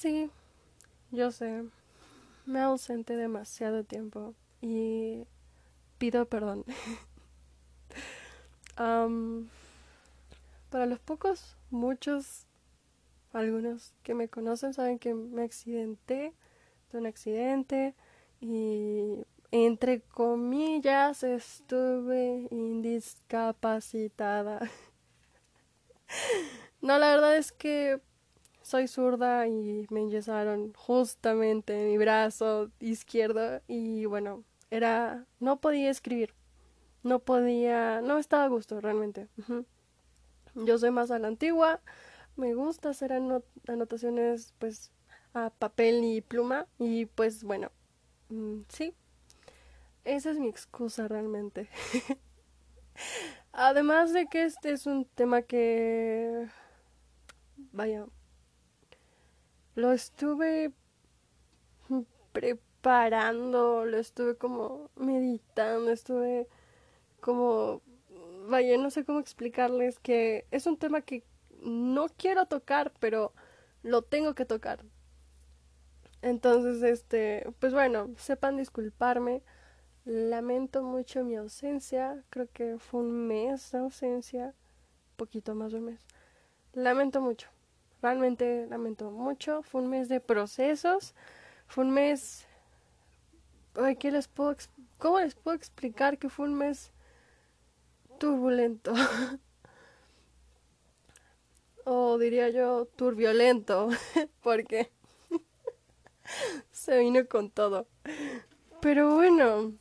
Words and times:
Sí, 0.00 0.30
yo 1.10 1.32
sé. 1.32 1.64
Me 2.46 2.60
ausenté 2.60 3.16
demasiado 3.16 3.82
tiempo 3.82 4.36
y 4.60 5.26
pido 5.98 6.26
perdón. 6.26 6.64
para 10.70 10.86
los 10.86 11.00
pocos, 11.00 11.56
muchos, 11.70 12.46
algunos 13.32 13.92
que 14.04 14.14
me 14.14 14.28
conocen 14.28 14.72
saben 14.72 15.00
que 15.00 15.14
me 15.14 15.42
accidenté 15.42 16.32
de 16.92 16.98
un 16.98 17.06
accidente 17.06 17.96
y 18.40 19.26
entre 19.50 20.02
comillas 20.02 21.24
estuve 21.24 22.46
indiscapacitada. 22.52 24.60
no, 26.82 27.00
la 27.00 27.08
verdad 27.08 27.36
es 27.36 27.50
que 27.50 28.00
soy 28.68 28.86
zurda 28.86 29.46
y 29.46 29.86
me 29.88 30.00
enyesaron 30.00 30.74
justamente 30.74 31.86
mi 31.86 31.96
brazo 31.96 32.70
izquierdo 32.80 33.62
y 33.66 34.04
bueno, 34.04 34.44
era 34.70 35.24
no 35.40 35.58
podía 35.58 35.90
escribir. 35.90 36.34
No 37.02 37.20
podía, 37.20 38.02
no 38.02 38.18
estaba 38.18 38.44
a 38.44 38.48
gusto 38.48 38.78
realmente. 38.82 39.28
Yo 40.54 40.76
soy 40.76 40.90
más 40.90 41.10
a 41.10 41.18
la 41.18 41.28
antigua, 41.28 41.80
me 42.36 42.52
gusta 42.52 42.90
hacer 42.90 43.10
anotaciones 43.12 44.52
pues 44.58 44.92
a 45.32 45.48
papel 45.48 46.04
y 46.04 46.20
pluma 46.20 46.66
y 46.78 47.06
pues 47.06 47.44
bueno, 47.44 47.70
mm, 48.28 48.60
sí, 48.68 48.92
esa 50.04 50.30
es 50.30 50.38
mi 50.38 50.48
excusa 50.48 51.08
realmente. 51.08 51.70
Además 53.52 54.12
de 54.12 54.26
que 54.26 54.44
este 54.44 54.72
es 54.72 54.84
un 54.86 55.06
tema 55.06 55.40
que, 55.40 56.48
vaya, 57.72 58.04
lo 59.78 59.92
estuve 59.92 60.72
preparando, 62.32 63.84
lo 63.84 63.96
estuve 63.96 64.36
como 64.36 64.90
meditando, 64.96 65.92
estuve 65.92 66.48
como, 67.20 67.80
vaya, 68.48 68.76
no 68.76 68.90
sé 68.90 69.04
cómo 69.04 69.20
explicarles 69.20 70.00
que 70.00 70.46
es 70.50 70.66
un 70.66 70.78
tema 70.78 71.02
que 71.02 71.22
no 71.62 72.08
quiero 72.08 72.46
tocar, 72.46 72.92
pero 72.98 73.32
lo 73.84 74.02
tengo 74.02 74.34
que 74.34 74.44
tocar. 74.44 74.84
Entonces, 76.22 76.82
este, 76.82 77.46
pues 77.60 77.72
bueno, 77.72 78.10
sepan 78.16 78.56
disculparme. 78.56 79.44
Lamento 80.04 80.82
mucho 80.82 81.22
mi 81.22 81.36
ausencia. 81.36 82.24
Creo 82.30 82.48
que 82.52 82.78
fue 82.80 83.02
un 83.02 83.28
mes 83.28 83.70
de 83.70 83.78
ausencia. 83.78 84.54
Poquito 85.16 85.54
más 85.54 85.70
de 85.70 85.78
un 85.78 85.84
mes. 85.84 86.04
Lamento 86.72 87.20
mucho. 87.20 87.48
Realmente 88.02 88.66
lamento 88.68 89.10
mucho. 89.10 89.62
Fue 89.62 89.82
un 89.82 89.88
mes 89.88 90.08
de 90.08 90.20
procesos. 90.20 91.14
Fue 91.66 91.84
un 91.84 91.90
mes. 91.90 92.46
¿qué 93.98 94.10
les 94.10 94.26
puedo 94.26 94.56
¿Cómo 94.98 95.20
les 95.20 95.36
puedo 95.36 95.56
explicar 95.56 96.18
que 96.18 96.28
fue 96.28 96.46
un 96.46 96.54
mes 96.54 96.92
turbulento? 98.18 98.92
o 101.84 102.18
diría 102.18 102.50
yo 102.50 102.86
turbiolento. 102.96 103.88
Porque 104.42 104.90
se 106.70 106.98
vino 106.98 107.26
con 107.26 107.50
todo. 107.50 107.86
Pero 108.80 109.14
bueno, 109.14 109.72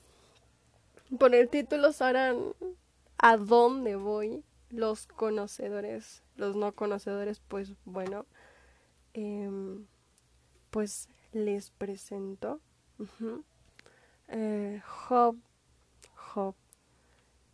por 1.19 1.35
el 1.35 1.49
título 1.49 1.91
sabrán 1.91 2.53
a 3.17 3.37
dónde 3.37 3.95
voy. 3.95 4.43
Los 4.69 5.07
conocedores, 5.07 6.23
los 6.37 6.55
no 6.55 6.71
conocedores, 6.71 7.41
pues 7.47 7.73
bueno, 7.85 8.25
em, 9.13 9.85
pues 10.69 11.09
les 11.33 11.71
presento. 11.71 12.61
eh, 14.29 14.81
Job, 14.85 15.37
Job, 16.15 16.55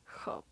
Job. 0.06 0.44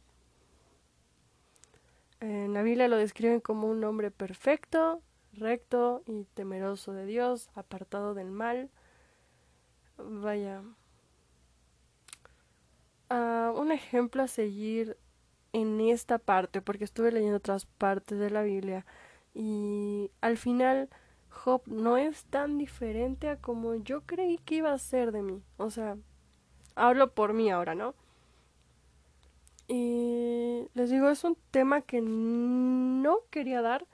En 2.19 2.53
la 2.53 2.61
lo 2.87 2.97
describen 2.97 3.39
como 3.39 3.67
un 3.67 3.83
hombre 3.83 4.11
perfecto, 4.11 5.01
recto 5.33 6.03
y 6.05 6.25
temeroso 6.35 6.93
de 6.93 7.05
Dios, 7.05 7.49
apartado 7.55 8.13
del 8.13 8.31
mal. 8.31 8.69
Vaya. 9.97 10.61
Uh, 13.09 13.59
un 13.59 13.71
ejemplo 13.71 14.23
a 14.23 14.27
seguir 14.27 14.97
en 15.53 15.81
esta 15.81 16.17
parte, 16.17 16.61
porque 16.61 16.83
estuve 16.83 17.11
leyendo 17.11 17.37
otras 17.37 17.65
partes 17.65 18.19
de 18.19 18.29
la 18.29 18.43
Biblia 18.43 18.85
y 19.33 20.11
al 20.21 20.37
final 20.37 20.89
Job 21.29 21.61
no 21.65 21.97
es 21.97 22.25
tan 22.25 22.57
diferente 22.57 23.29
a 23.29 23.37
como 23.37 23.75
yo 23.75 24.01
creí 24.01 24.37
que 24.39 24.55
iba 24.55 24.73
a 24.73 24.77
ser 24.77 25.11
de 25.11 25.21
mí. 25.21 25.41
O 25.57 25.69
sea, 25.69 25.97
hablo 26.75 27.13
por 27.13 27.33
mí 27.33 27.49
ahora, 27.49 27.75
¿no? 27.75 27.95
Y 29.67 30.67
les 30.73 30.89
digo, 30.89 31.09
es 31.09 31.23
un 31.23 31.37
tema 31.51 31.81
que 31.81 32.01
no 32.01 33.19
quería 33.29 33.61
dar 33.61 33.85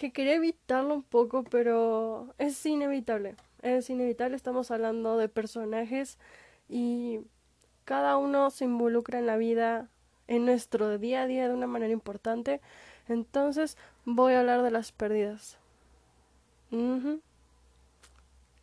que 0.00 0.12
quería 0.12 0.36
evitarlo 0.36 0.94
un 0.94 1.02
poco, 1.02 1.44
pero 1.44 2.34
es 2.38 2.64
inevitable. 2.64 3.36
Es 3.60 3.90
inevitable, 3.90 4.34
estamos 4.34 4.70
hablando 4.70 5.18
de 5.18 5.28
personajes 5.28 6.18
y 6.70 7.20
cada 7.84 8.16
uno 8.16 8.48
se 8.48 8.64
involucra 8.64 9.18
en 9.18 9.26
la 9.26 9.36
vida, 9.36 9.90
en 10.30 10.46
nuestro 10.46 10.96
día 10.96 11.22
a 11.22 11.26
día 11.26 11.48
de 11.48 11.54
una 11.54 11.66
manera 11.66 11.92
importante. 11.92 12.60
Entonces 13.08 13.76
voy 14.04 14.32
a 14.32 14.40
hablar 14.40 14.62
de 14.62 14.70
las 14.70 14.92
pérdidas. 14.92 15.58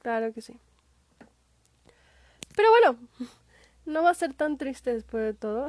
Claro 0.01 0.33
que 0.33 0.41
sí. 0.41 0.57
Pero 2.55 2.69
bueno, 2.71 2.97
no 3.85 4.01
va 4.01 4.11
a 4.11 4.15
ser 4.15 4.33
tan 4.33 4.57
triste 4.57 4.93
después 4.93 5.23
de 5.23 5.33
todo. 5.33 5.67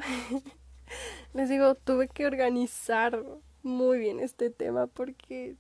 Les 1.35 1.49
digo, 1.49 1.75
tuve 1.75 2.07
que 2.09 2.27
organizar 2.27 3.21
muy 3.65 3.99
bien 3.99 4.21
este 4.21 4.51
tema 4.51 4.87
porque 4.87 5.57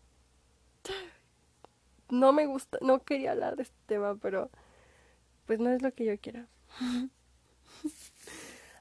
no 2.10 2.32
me 2.32 2.46
gusta, 2.46 2.78
no 2.80 3.00
quería 3.00 3.32
hablar 3.32 3.56
de 3.56 3.64
este 3.64 3.76
tema, 3.86 4.14
pero 4.14 4.50
pues 5.46 5.58
no 5.58 5.70
es 5.70 5.82
lo 5.82 5.92
que 5.92 6.04
yo 6.04 6.16
quiera. 6.18 6.46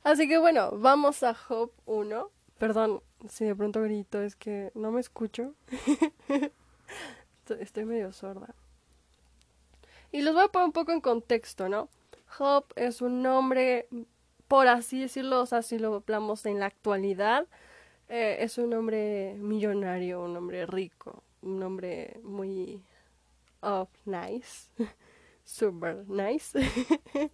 Así 0.07 0.25
que 0.29 0.37
bueno, 0.37 0.71
vamos 0.71 1.21
a 1.21 1.33
Job 1.33 1.69
1. 1.85 2.31
Perdón 2.57 3.01
si 3.27 3.43
de 3.43 3.53
pronto 3.53 3.81
grito, 3.81 4.21
es 4.21 4.37
que 4.37 4.71
no 4.73 4.89
me 4.89 5.01
escucho. 5.01 5.53
Estoy 7.59 7.83
medio 7.83 8.13
sorda. 8.13 8.55
Y 10.13 10.21
los 10.21 10.33
voy 10.33 10.45
a 10.45 10.47
poner 10.47 10.67
un 10.67 10.71
poco 10.71 10.93
en 10.93 11.01
contexto, 11.01 11.67
¿no? 11.67 11.89
Job 12.37 12.63
es 12.77 13.01
un 13.01 13.21
nombre, 13.21 13.89
por 14.47 14.69
así 14.69 15.01
decirlo, 15.01 15.41
o 15.41 15.45
sea, 15.45 15.61
si 15.61 15.77
lo 15.77 15.95
hablamos 15.95 16.45
en 16.45 16.61
la 16.61 16.67
actualidad, 16.67 17.45
eh, 18.07 18.37
es 18.39 18.57
un 18.57 18.73
hombre 18.75 19.35
millonario, 19.37 20.23
un 20.23 20.37
hombre 20.37 20.65
rico, 20.67 21.21
un 21.41 21.61
hombre 21.61 22.21
muy 22.23 22.81
oh, 23.59 23.89
nice, 24.05 24.69
super 25.43 26.07
nice, 26.07 26.57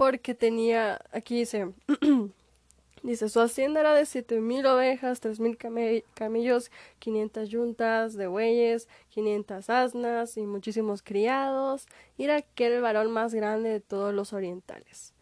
porque 0.00 0.34
tenía, 0.34 0.98
aquí 1.12 1.40
dice, 1.40 1.74
dice, 3.02 3.28
su 3.28 3.38
hacienda 3.38 3.80
era 3.80 3.92
de 3.92 4.06
siete 4.06 4.40
mil 4.40 4.64
ovejas, 4.64 5.20
tres 5.20 5.40
mil 5.40 5.58
camellos, 5.58 6.70
quinientas 6.98 7.50
yuntas 7.50 8.14
de 8.14 8.26
bueyes, 8.26 8.88
quinientas 9.10 9.68
asnas 9.68 10.38
y 10.38 10.46
muchísimos 10.46 11.02
criados, 11.02 11.86
era 12.16 12.36
aquel 12.36 12.72
el 12.72 12.80
varón 12.80 13.10
más 13.10 13.34
grande 13.34 13.68
de 13.68 13.80
todos 13.80 14.14
los 14.14 14.32
orientales. 14.32 15.12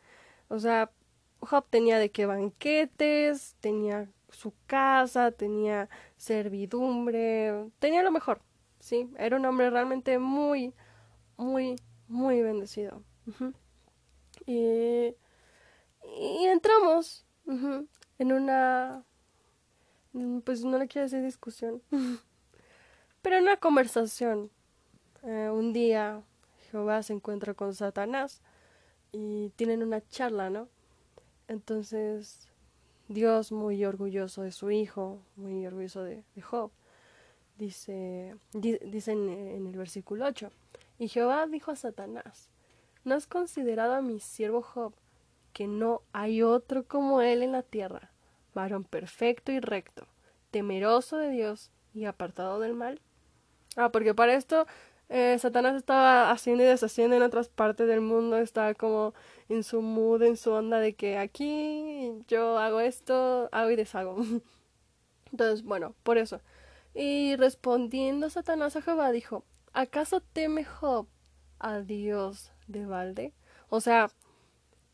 O 0.46 0.60
sea, 0.60 0.92
Job 1.40 1.64
tenía 1.68 1.98
de 1.98 2.12
qué 2.12 2.26
banquetes, 2.26 3.56
tenía 3.58 4.08
su 4.30 4.52
casa, 4.68 5.32
tenía 5.32 5.88
servidumbre, 6.18 7.68
tenía 7.80 8.04
lo 8.04 8.12
mejor, 8.12 8.42
¿sí? 8.78 9.10
Era 9.18 9.38
un 9.38 9.44
hombre 9.44 9.70
realmente 9.70 10.20
muy, 10.20 10.72
muy, 11.36 11.74
muy 12.06 12.42
bendecido. 12.42 13.02
Y, 14.48 15.14
entramos 16.46 17.26
en 17.46 18.32
una, 18.32 19.04
pues 20.44 20.64
no 20.64 20.78
le 20.78 20.88
quiero 20.88 21.04
decir 21.04 21.22
discusión, 21.22 21.82
pero 23.22 23.36
en 23.36 23.42
una 23.42 23.58
conversación. 23.58 24.50
Eh, 25.24 25.50
un 25.52 25.72
día 25.72 26.22
Jehová 26.70 27.02
se 27.02 27.12
encuentra 27.12 27.52
con 27.52 27.74
Satanás 27.74 28.40
y 29.12 29.50
tienen 29.56 29.82
una 29.82 30.00
charla, 30.08 30.48
¿no? 30.48 30.68
Entonces 31.48 32.48
Dios, 33.08 33.52
muy 33.52 33.84
orgulloso 33.84 34.42
de 34.42 34.52
su 34.52 34.70
hijo, 34.70 35.20
muy 35.36 35.66
orgulloso 35.66 36.04
de, 36.04 36.22
Job, 36.40 36.70
dice, 37.58 38.34
dice 38.52 39.12
en, 39.12 39.28
en, 39.28 39.66
el 39.66 39.76
versículo 39.76 40.26
8, 40.26 40.50
y 40.98 41.08
Jehová 41.08 41.46
dijo 41.46 41.70
a 41.70 41.76
Satanás, 41.76 42.50
¿no 43.04 43.14
has 43.14 43.26
considerado 43.26 43.94
a 43.94 44.02
mi 44.02 44.20
siervo 44.20 44.62
Job, 44.62 44.92
que 45.52 45.66
no 45.66 46.02
hay 46.12 46.42
otro 46.42 46.84
como 46.84 47.20
él 47.20 47.42
en 47.42 47.52
la 47.52 47.62
tierra, 47.62 48.10
varón 48.54 48.84
perfecto 48.84 49.52
y 49.52 49.60
recto, 49.60 50.06
temeroso 50.50 51.16
de 51.16 51.30
Dios 51.30 51.70
y 51.94 52.04
apartado 52.04 52.60
del 52.60 52.74
mal? 52.74 53.00
Ah, 53.76 53.90
porque 53.90 54.14
para 54.14 54.34
esto 54.34 54.66
eh, 55.08 55.38
Satanás 55.38 55.74
estaba 55.76 56.30
haciendo 56.30 56.64
y 56.64 56.66
deshaciendo 56.66 57.16
en 57.16 57.22
otras 57.22 57.48
partes 57.48 57.88
del 57.88 58.00
mundo, 58.00 58.36
estaba 58.36 58.74
como 58.74 59.14
en 59.48 59.64
su 59.64 59.80
mood, 59.80 60.22
en 60.22 60.36
su 60.36 60.52
onda 60.52 60.80
de 60.80 60.94
que 60.94 61.16
aquí 61.16 62.12
yo 62.28 62.58
hago 62.58 62.80
esto, 62.80 63.48
hago 63.52 63.70
y 63.70 63.76
deshago. 63.76 64.16
Entonces, 65.32 65.62
bueno, 65.64 65.94
por 66.02 66.18
eso. 66.18 66.40
Y 66.94 67.36
respondiendo 67.36 68.28
Satanás 68.28 68.76
a 68.76 68.82
Jehová 68.82 69.12
dijo, 69.12 69.44
¿acaso 69.72 70.20
teme 70.20 70.64
Job 70.64 71.06
a 71.58 71.80
Dios 71.80 72.52
de 72.68 72.86
balde? 72.86 73.32
O 73.68 73.80
sea, 73.80 74.08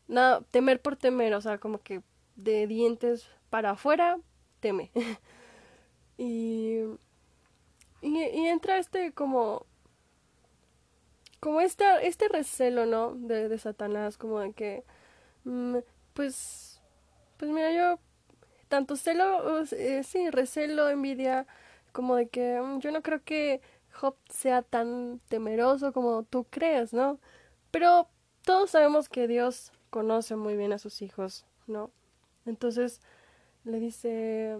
nada, 0.07 0.41
temer 0.51 0.81
por 0.81 0.95
temer, 0.95 1.33
o 1.35 1.41
sea, 1.41 1.57
como 1.59 1.81
que 1.81 2.01
de 2.35 2.67
dientes 2.67 3.29
para 3.49 3.71
afuera, 3.71 4.19
teme. 4.59 4.91
y, 6.17 6.79
y, 8.01 8.47
entra 8.47 8.77
este 8.77 9.13
como 9.13 9.65
como 11.39 11.61
este, 11.61 11.85
este 12.07 12.27
recelo, 12.27 12.85
¿no? 12.87 13.13
De, 13.15 13.49
de 13.49 13.57
Satanás, 13.59 14.17
como 14.17 14.39
de 14.39 14.53
que, 14.53 14.83
mm, 15.43 15.77
pues, 16.13 16.81
pues 17.37 17.51
mira, 17.51 17.71
yo, 17.71 17.99
tanto 18.67 18.95
celo, 18.95 19.63
eh, 19.73 20.03
sí, 20.03 20.29
recelo, 20.31 20.89
envidia, 20.89 21.45
como 21.91 22.15
de 22.15 22.27
que 22.29 22.59
mm, 22.61 22.79
yo 22.79 22.91
no 22.91 23.01
creo 23.03 23.23
que 23.23 23.61
Job 23.93 24.15
sea 24.29 24.61
tan 24.63 25.21
temeroso 25.29 25.93
como 25.93 26.23
tú 26.23 26.45
crees, 26.49 26.93
¿no? 26.93 27.19
Pero 27.75 28.07
todos 28.43 28.69
sabemos 28.69 29.09
que 29.09 29.27
Dios 29.27 29.73
conoce 29.89 30.37
muy 30.37 30.55
bien 30.55 30.71
a 30.71 30.77
sus 30.77 31.01
hijos, 31.01 31.45
¿no? 31.67 31.91
Entonces 32.45 33.01
le 33.65 33.81
dice, 33.81 34.57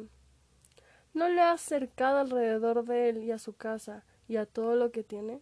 no 1.13 1.29
le 1.29 1.39
has 1.39 1.61
cercado 1.61 2.17
alrededor 2.17 2.83
de 2.83 3.07
él 3.07 3.23
y 3.23 3.31
a 3.31 3.39
su 3.39 3.55
casa 3.55 4.03
y 4.27 4.35
a 4.35 4.45
todo 4.45 4.75
lo 4.75 4.91
que 4.91 5.05
tiene 5.05 5.39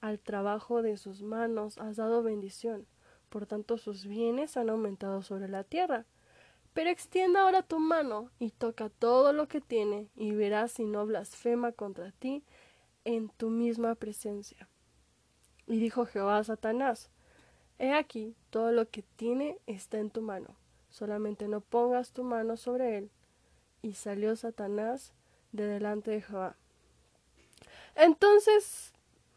al 0.00 0.20
trabajo 0.20 0.80
de 0.80 0.96
sus 0.96 1.22
manos 1.22 1.76
has 1.78 1.96
dado 1.96 2.22
bendición, 2.22 2.86
por 3.30 3.46
tanto 3.46 3.78
sus 3.78 4.06
bienes 4.06 4.56
han 4.56 4.70
aumentado 4.70 5.22
sobre 5.22 5.48
la 5.48 5.64
tierra. 5.64 6.06
Pero 6.72 6.88
extienda 6.88 7.40
ahora 7.40 7.62
tu 7.62 7.80
mano 7.80 8.30
y 8.38 8.52
toca 8.52 8.90
todo 8.90 9.32
lo 9.32 9.48
que 9.48 9.60
tiene, 9.60 10.08
y 10.14 10.36
verás 10.36 10.70
si 10.70 10.84
no 10.84 11.04
blasfema 11.04 11.72
contra 11.72 12.12
ti 12.12 12.44
en 13.04 13.28
tu 13.28 13.50
misma 13.50 13.96
presencia. 13.96 14.68
Y 15.68 15.78
dijo 15.78 16.06
Jehová 16.06 16.38
a 16.38 16.44
Satanás, 16.44 17.10
He 17.78 17.92
aquí, 17.92 18.34
todo 18.50 18.72
lo 18.72 18.88
que 18.88 19.02
tiene 19.02 19.58
está 19.66 19.98
en 19.98 20.10
tu 20.10 20.22
mano, 20.22 20.56
solamente 20.88 21.46
no 21.46 21.60
pongas 21.60 22.10
tu 22.12 22.24
mano 22.24 22.56
sobre 22.56 22.98
él. 22.98 23.10
Y 23.82 23.92
salió 23.92 24.34
Satanás 24.34 25.12
de 25.52 25.66
delante 25.66 26.10
de 26.10 26.22
Jehová. 26.22 26.56
Entonces 27.94 28.92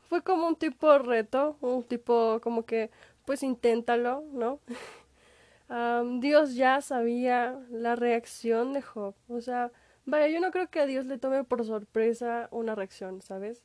fue 0.10 0.24
como 0.24 0.48
un 0.48 0.56
tipo 0.56 0.98
reto, 0.98 1.58
un 1.62 1.84
tipo 1.84 2.40
como 2.42 2.66
que, 2.66 2.90
pues 3.26 3.44
inténtalo, 3.44 4.24
¿no? 4.32 4.60
Dios 6.20 6.56
ya 6.56 6.82
sabía 6.82 7.60
la 7.70 7.96
reacción 7.96 8.74
de 8.74 8.82
Job. 8.82 9.16
O 9.30 9.42
sea, 9.42 9.72
vaya, 10.06 10.28
yo 10.28 10.40
no 10.40 10.52
creo 10.52 10.70
que 10.70 10.80
a 10.80 10.86
Dios 10.86 11.06
le 11.06 11.18
tome 11.18 11.44
por 11.44 11.64
sorpresa 11.66 12.48
una 12.52 12.74
reacción, 12.76 13.22
¿sabes? 13.22 13.64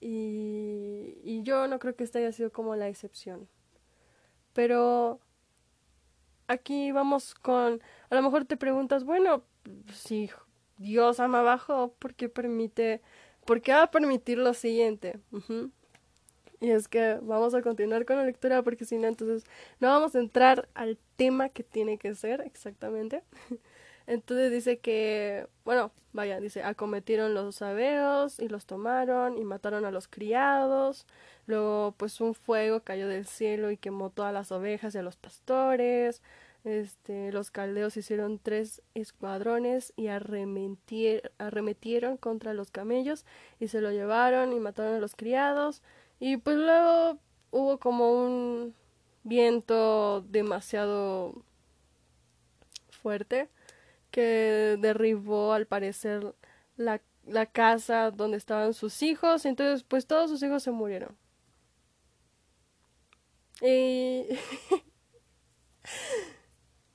Y, 0.00 1.18
y 1.24 1.42
yo 1.42 1.66
no 1.68 1.78
creo 1.78 1.96
que 1.96 2.04
esta 2.04 2.18
haya 2.18 2.32
sido 2.32 2.52
como 2.52 2.76
la 2.76 2.88
excepción. 2.88 3.48
Pero 4.52 5.20
aquí 6.48 6.92
vamos 6.92 7.34
con, 7.34 7.82
a 8.10 8.14
lo 8.14 8.22
mejor 8.22 8.44
te 8.44 8.56
preguntas, 8.56 9.04
bueno, 9.04 9.42
si 9.92 10.30
Dios 10.78 11.20
ama 11.20 11.40
abajo, 11.40 11.94
¿por 11.98 12.14
qué 12.14 12.28
permite 12.28 13.02
¿Por 13.46 13.62
qué 13.62 13.72
va 13.72 13.84
a 13.84 13.90
permitir 13.90 14.38
lo 14.38 14.52
siguiente? 14.54 15.20
Y 16.60 16.70
es 16.70 16.88
que 16.88 17.18
vamos 17.22 17.54
a 17.54 17.62
continuar 17.62 18.04
con 18.04 18.16
la 18.16 18.24
lectura 18.24 18.62
porque 18.62 18.84
si 18.84 18.98
no, 18.98 19.06
entonces 19.06 19.44
no 19.78 19.88
vamos 19.88 20.16
a 20.16 20.18
entrar 20.18 20.68
al 20.74 20.98
tema 21.14 21.48
que 21.48 21.62
tiene 21.62 21.96
que 21.96 22.14
ser 22.14 22.40
exactamente. 22.40 23.22
Entonces 24.06 24.52
dice 24.52 24.78
que, 24.78 25.46
bueno, 25.64 25.90
vaya, 26.12 26.40
dice, 26.40 26.62
acometieron 26.62 27.34
los 27.34 27.56
sabeos 27.56 28.38
y 28.38 28.48
los 28.48 28.66
tomaron 28.66 29.36
y 29.38 29.44
mataron 29.44 29.84
a 29.84 29.90
los 29.90 30.06
criados. 30.08 31.06
Luego, 31.46 31.94
pues 31.96 32.20
un 32.20 32.34
fuego 32.34 32.80
cayó 32.80 33.08
del 33.08 33.26
cielo 33.26 33.70
y 33.70 33.76
quemó 33.76 34.10
todas 34.10 34.32
las 34.32 34.52
ovejas 34.52 34.94
y 34.94 34.98
a 34.98 35.02
los 35.02 35.16
pastores. 35.16 36.22
Este, 36.64 37.30
los 37.32 37.50
caldeos 37.52 37.96
hicieron 37.96 38.40
tres 38.40 38.82
escuadrones 38.94 39.92
y 39.96 40.08
arremetieron 40.08 42.16
contra 42.16 42.54
los 42.54 42.70
camellos 42.72 43.24
y 43.60 43.68
se 43.68 43.80
lo 43.80 43.92
llevaron 43.92 44.52
y 44.52 44.58
mataron 44.60 44.94
a 44.96 45.00
los 45.00 45.14
criados. 45.16 45.82
Y 46.18 46.36
pues 46.38 46.56
luego 46.56 47.18
hubo 47.50 47.78
como 47.78 48.12
un 48.12 48.74
viento 49.24 50.22
demasiado 50.22 51.34
fuerte 53.02 53.48
que 54.16 54.78
derribó 54.80 55.52
al 55.52 55.66
parecer 55.66 56.34
la, 56.78 57.02
la 57.26 57.44
casa 57.44 58.10
donde 58.10 58.38
estaban 58.38 58.72
sus 58.72 59.02
hijos. 59.02 59.44
Entonces 59.44 59.84
pues 59.84 60.06
todos 60.06 60.30
sus 60.30 60.42
hijos 60.42 60.62
se 60.62 60.70
murieron. 60.70 61.14
Y 63.60 64.24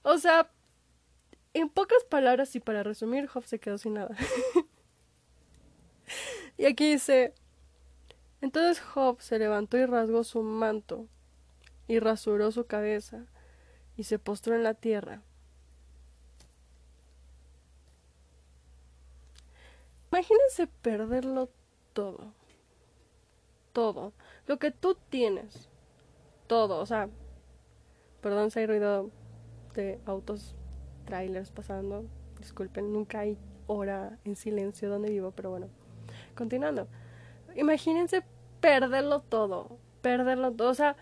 O 0.01 0.17
sea, 0.17 0.49
en 1.53 1.69
pocas 1.69 2.03
palabras 2.05 2.55
y 2.55 2.59
para 2.59 2.81
resumir, 2.81 3.27
Job 3.27 3.45
se 3.45 3.59
quedó 3.59 3.77
sin 3.77 3.93
nada. 3.93 4.17
y 6.57 6.65
aquí 6.65 6.93
dice, 6.93 7.35
entonces 8.41 8.81
Job 8.81 9.21
se 9.21 9.37
levantó 9.37 9.77
y 9.77 9.85
rasgó 9.85 10.23
su 10.23 10.41
manto 10.41 11.07
y 11.87 11.99
rasuró 11.99 12.51
su 12.51 12.65
cabeza 12.65 13.27
y 13.95 14.05
se 14.05 14.17
postró 14.17 14.55
en 14.55 14.63
la 14.63 14.73
tierra. 14.73 15.21
Imagínense 20.21 20.67
perderlo 20.83 21.49
todo. 21.93 22.31
Todo. 23.73 24.13
Lo 24.45 24.59
que 24.59 24.69
tú 24.69 24.95
tienes. 25.09 25.67
Todo. 26.45 26.79
O 26.79 26.85
sea, 26.85 27.09
perdón 28.21 28.51
si 28.51 28.59
hay 28.59 28.67
ruido 28.67 29.09
de 29.73 29.99
autos, 30.05 30.53
trailers 31.05 31.49
pasando. 31.49 32.05
Disculpen, 32.37 32.93
nunca 32.93 33.21
hay 33.21 33.35
hora 33.65 34.19
en 34.23 34.35
silencio 34.35 34.91
donde 34.91 35.09
vivo, 35.09 35.31
pero 35.31 35.49
bueno. 35.49 35.69
Continuando. 36.35 36.87
Imagínense 37.55 38.23
perderlo 38.59 39.21
todo. 39.21 39.79
Perderlo 40.03 40.51
todo. 40.51 40.69
O 40.69 40.75
sea, 40.75 40.97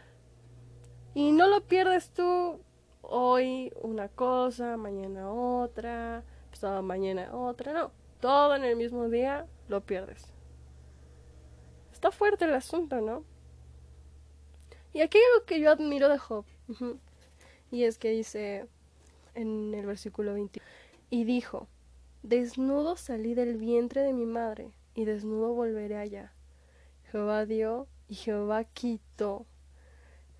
y 1.13 1.33
no 1.33 1.49
lo 1.49 1.67
pierdes 1.67 2.11
tú 2.11 2.61
hoy 3.01 3.73
una 3.81 4.07
cosa, 4.07 4.77
mañana 4.77 5.29
otra, 5.29 6.23
pasado 6.51 6.81
mañana 6.83 7.35
otra. 7.35 7.73
No, 7.73 7.91
todo 8.19 8.55
en 8.55 8.63
el 8.63 8.75
mismo 8.75 9.09
día 9.09 9.47
lo 9.67 9.81
pierdes. 9.81 10.33
Está 11.91 12.11
fuerte 12.11 12.45
el 12.45 12.53
asunto, 12.53 13.01
¿no? 13.01 13.23
Y 14.93 15.01
aquí 15.01 15.17
hay 15.17 15.23
algo 15.33 15.45
que 15.45 15.59
yo 15.59 15.71
admiro 15.71 16.09
de 16.09 16.17
Job. 16.17 16.45
Y 17.71 17.83
es 17.83 17.97
que 17.97 18.09
dice 18.09 18.67
en 19.35 19.73
el 19.73 19.85
versículo 19.85 20.33
20, 20.33 20.61
y 21.09 21.23
dijo, 21.23 21.67
desnudo 22.23 22.97
salí 22.97 23.35
del 23.35 23.57
vientre 23.57 24.01
de 24.01 24.13
mi 24.13 24.25
madre, 24.25 24.71
y 24.95 25.05
desnudo 25.05 25.53
volveré 25.53 25.97
allá. 25.97 26.33
Jehová 27.11 27.45
dio 27.45 27.88
y 28.07 28.15
Jehová 28.15 28.63
quitó. 28.63 29.45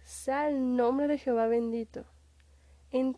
Sea 0.03 0.50
el 0.50 0.75
nombre 0.75 1.07
de 1.07 1.17
Jehová 1.17 1.48
bendito. 1.48 2.05
En 2.91 3.17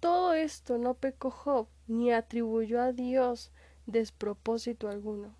todo 0.00 0.34
esto 0.34 0.78
no 0.78 0.94
pecó 0.94 1.30
Job, 1.30 1.68
ni 1.86 2.12
atribuyó 2.12 2.80
a 2.80 2.92
Dios 2.92 3.52
despropósito 3.86 4.88
alguno. 4.88 5.34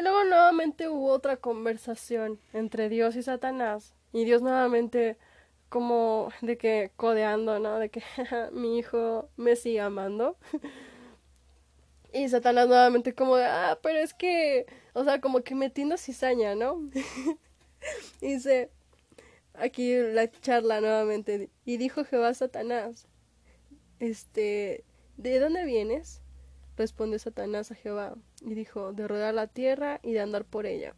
Y 0.00 0.02
luego 0.02 0.24
nuevamente 0.24 0.88
hubo 0.88 1.10
otra 1.10 1.36
conversación 1.36 2.40
entre 2.52 2.88
Dios 2.88 3.16
y 3.16 3.22
Satanás. 3.22 3.94
Y 4.12 4.24
Dios 4.24 4.42
nuevamente 4.42 5.18
como 5.68 6.30
de 6.42 6.56
que 6.58 6.92
codeando, 6.96 7.58
¿no? 7.58 7.78
De 7.78 7.90
que 7.90 8.02
mi 8.52 8.78
hijo 8.78 9.28
me 9.36 9.56
sigue 9.56 9.80
amando. 9.80 10.36
y 12.12 12.28
Satanás 12.28 12.68
nuevamente 12.68 13.14
como 13.14 13.36
de, 13.36 13.44
ah, 13.44 13.78
pero 13.82 13.98
es 13.98 14.14
que, 14.14 14.66
o 14.94 15.04
sea, 15.04 15.20
como 15.20 15.42
que 15.42 15.54
metiendo 15.54 15.96
cizaña, 15.96 16.54
¿no? 16.54 16.90
dice, 18.20 18.70
aquí 19.60 19.96
la 19.96 20.30
charla 20.30 20.80
nuevamente. 20.80 21.50
Y 21.64 21.76
dijo 21.76 22.04
Jehová 22.04 22.28
a 22.28 22.34
Satanás, 22.34 23.06
este, 23.98 24.84
¿de 25.16 25.38
dónde 25.38 25.64
vienes? 25.64 26.22
Respondió 26.76 27.18
Satanás 27.18 27.70
a 27.70 27.74
Jehová 27.74 28.16
y 28.40 28.54
dijo, 28.54 28.92
de 28.92 29.06
rodar 29.06 29.34
la 29.34 29.46
tierra 29.46 30.00
y 30.02 30.12
de 30.12 30.20
andar 30.20 30.44
por 30.44 30.66
ella. 30.66 30.94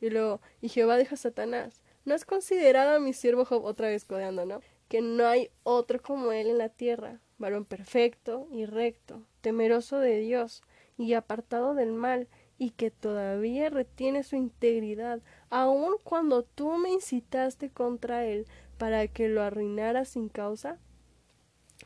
Y 0.00 0.10
luego, 0.10 0.40
y 0.60 0.68
Jehová 0.68 0.96
dijo 0.96 1.14
a 1.14 1.18
Satanás, 1.18 1.82
¿no 2.04 2.14
has 2.14 2.24
considerado 2.24 2.96
a 2.96 3.00
mi 3.00 3.12
siervo 3.12 3.44
Job 3.44 3.64
otra 3.64 3.88
vez 3.88 4.04
codeando, 4.04 4.44
no? 4.44 4.60
que 4.88 5.02
no 5.02 5.26
hay 5.26 5.50
otro 5.62 6.00
como 6.02 6.32
él 6.32 6.48
en 6.48 6.58
la 6.58 6.70
tierra, 6.70 7.20
varón 7.36 7.64
perfecto 7.64 8.48
y 8.50 8.64
recto, 8.64 9.22
temeroso 9.40 9.98
de 9.98 10.18
Dios 10.18 10.62
y 10.96 11.12
apartado 11.12 11.74
del 11.74 11.92
mal, 11.92 12.26
y 12.60 12.70
que 12.70 12.90
todavía 12.90 13.70
retiene 13.70 14.24
su 14.24 14.34
integridad, 14.34 15.20
aun 15.50 15.94
cuando 16.02 16.42
tú 16.42 16.76
me 16.78 16.90
incitaste 16.90 17.70
contra 17.70 18.24
él 18.24 18.46
para 18.76 19.08
que 19.08 19.28
lo 19.28 19.42
arruinara 19.42 20.04
sin 20.04 20.28
causa? 20.28 20.78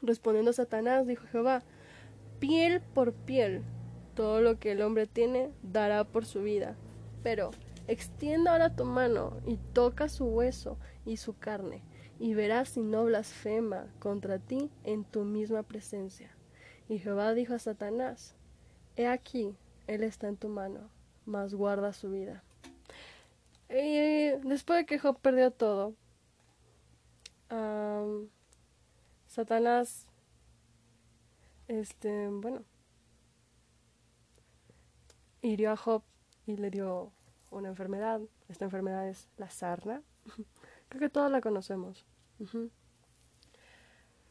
Respondiendo 0.01 0.53
Satanás, 0.53 1.07
dijo 1.07 1.27
Jehová, 1.27 1.63
piel 2.39 2.81
por 2.81 3.13
piel, 3.13 3.63
todo 4.15 4.41
lo 4.41 4.59
que 4.59 4.73
el 4.73 4.83
hombre 4.83 5.07
tiene 5.07 5.51
dará 5.63 6.05
por 6.05 6.25
su 6.25 6.43
vida. 6.43 6.77
Pero 7.23 7.51
extienda 7.89 8.53
ahora 8.53 8.75
tu 8.75 8.85
mano 8.85 9.37
y 9.47 9.59
toca 9.73 10.09
su 10.09 10.25
hueso 10.27 10.79
y 11.05 11.19
su 11.19 11.39
carne, 11.39 11.83
y 12.19 12.35
verás 12.35 12.71
si 12.71 12.83
no 12.83 13.05
blasfema 13.05 13.87
contra 13.99 14.39
ti 14.39 14.71
en 14.85 15.05
tu 15.05 15.25
misma 15.25 15.63
presencia. 15.63 16.37
Y 16.89 16.99
Jehová 16.99 17.33
dijo 17.35 17.55
a 17.55 17.59
Satanás, 17.59 18.35
He 18.97 19.07
aquí, 19.07 19.57
él 19.87 20.03
está 20.03 20.29
en 20.29 20.37
tu 20.37 20.49
mano, 20.49 20.91
mas 21.25 21.55
guarda 21.55 21.93
su 21.93 22.11
vida. 22.11 22.43
Y 23.73 24.31
después 24.47 24.81
de 24.81 24.87
que 24.87 24.99
Job 24.99 25.19
perdió 25.21 25.51
todo, 25.51 25.95
Satanás, 29.27 30.07
este, 31.69 32.29
bueno, 32.29 32.65
hirió 35.41 35.73
a 35.73 35.77
Job 35.77 36.03
y 36.47 36.57
le 36.57 36.71
dio 36.71 37.13
una 37.51 37.69
enfermedad. 37.69 38.21
Esta 38.49 38.67
enfermedad 38.67 39.09
es 39.09 39.29
la 39.39 39.49
sarna. 39.49 40.03
Creo 40.89 41.01
que 41.01 41.09
todos 41.09 41.31
la 41.31 41.41
conocemos. 41.41 42.05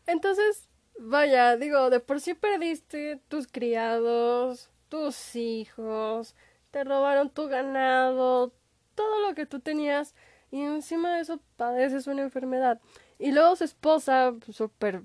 Entonces, 0.05 0.69
vaya, 1.00 1.57
digo, 1.57 1.89
de 1.89 2.00
por 2.00 2.21
sí 2.21 2.36
perdiste 2.36 3.19
tus 3.27 3.48
criados, 3.48 4.69
tus 4.89 5.36
hijos, 5.36 6.36
te 6.69 6.83
robaron 6.83 7.29
tu 7.31 7.48
ganado, 7.48 8.53
todo 9.01 9.27
lo 9.27 9.36
que 9.36 9.46
tú 9.46 9.60
tenías 9.60 10.13
y 10.51 10.62
encima 10.62 11.15
de 11.15 11.22
eso 11.22 11.39
padeces 11.55 12.08
una 12.08 12.22
enfermedad. 12.22 12.79
Y 13.17 13.31
luego 13.31 13.55
su 13.55 13.63
esposa, 13.63 14.34
súper 14.50 15.01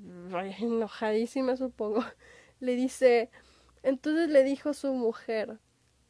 enojadísima 0.60 1.56
supongo, 1.56 2.04
le 2.60 2.74
dice, 2.74 3.30
entonces 3.82 4.28
le 4.28 4.42
dijo 4.42 4.74
su 4.74 4.92
mujer, 4.92 5.58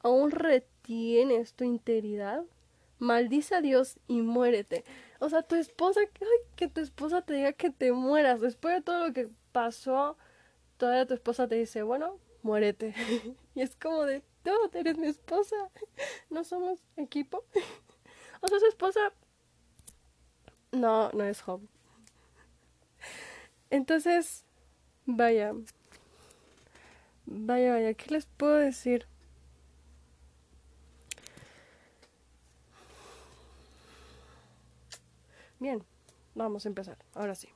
¿aún 0.01 0.31
retienes 0.31 1.55
tu 1.55 1.65
integridad? 1.65 2.43
Maldice 2.99 3.55
a 3.55 3.61
Dios 3.61 3.99
y 4.09 4.23
muérete. 4.23 4.85
O 5.21 5.29
sea, 5.29 5.43
tu 5.43 5.55
esposa, 5.55 6.01
que 6.57 6.69
tu 6.69 6.81
esposa 6.81 7.23
te 7.23 7.35
diga 7.35 7.53
que 7.53 7.71
te 7.71 7.93
mueras. 7.93 8.41
Después 8.41 8.75
de 8.75 8.83
todo 8.83 9.07
lo 9.07 9.13
que 9.13 9.29
pasó, 9.53 10.17
todavía 10.79 11.07
tu 11.07 11.15
esposa 11.15 11.47
te 11.47 11.57
dice, 11.57 11.83
bueno, 11.83 12.19
muérete. 12.43 12.95
y 13.55 13.61
es 13.61 13.77
como 13.77 14.05
de, 14.05 14.23
tú 14.71 14.79
eres 14.79 14.99
mi 14.99 15.07
esposa. 15.09 15.57
No 16.31 16.45
somos 16.45 16.81
equipo. 16.97 17.45
o 18.41 18.49
sea, 18.49 18.59
su 18.59 18.67
esposa... 18.67 19.13
No, 20.73 21.11
no 21.13 21.25
es 21.25 21.41
Job. 21.41 21.61
Entonces, 23.71 24.45
vaya. 25.07 25.55
Vaya, 27.27 27.73
vaya, 27.73 27.95
¿qué 27.95 28.11
les 28.11 28.27
puedo 28.27 28.57
decir? 28.57 29.07
Bien, 35.59 35.83
vamos 36.35 36.67
a 36.67 36.69
empezar. 36.69 36.99
Ahora 37.15 37.35
sí. 37.35 37.49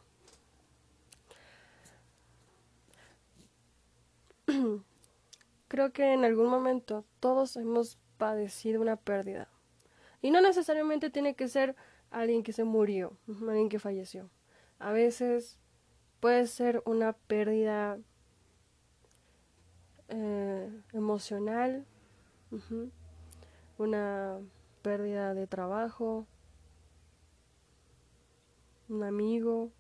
Creo 5.71 5.93
que 5.93 6.13
en 6.15 6.25
algún 6.25 6.49
momento 6.49 7.05
todos 7.21 7.55
hemos 7.55 7.97
padecido 8.19 8.81
una 8.81 8.97
pérdida. 8.97 9.49
Y 10.21 10.33
no 10.33 10.41
necesariamente 10.41 11.11
tiene 11.11 11.37
que 11.37 11.47
ser 11.47 11.77
alguien 12.11 12.43
que 12.43 12.53
se 12.53 12.65
murió, 12.65 13.17
alguien 13.29 13.69
que 13.69 13.79
falleció. 13.79 14.29
A 14.81 14.91
veces 14.91 15.61
puede 16.19 16.49
ser 16.49 16.83
una 16.87 17.13
pérdida 17.13 18.01
eh, 20.09 20.69
emocional, 20.93 21.87
una 23.79 24.41
pérdida 24.83 25.35
de 25.35 25.47
trabajo, 25.47 26.27
un 28.89 29.05
amigo. 29.05 29.71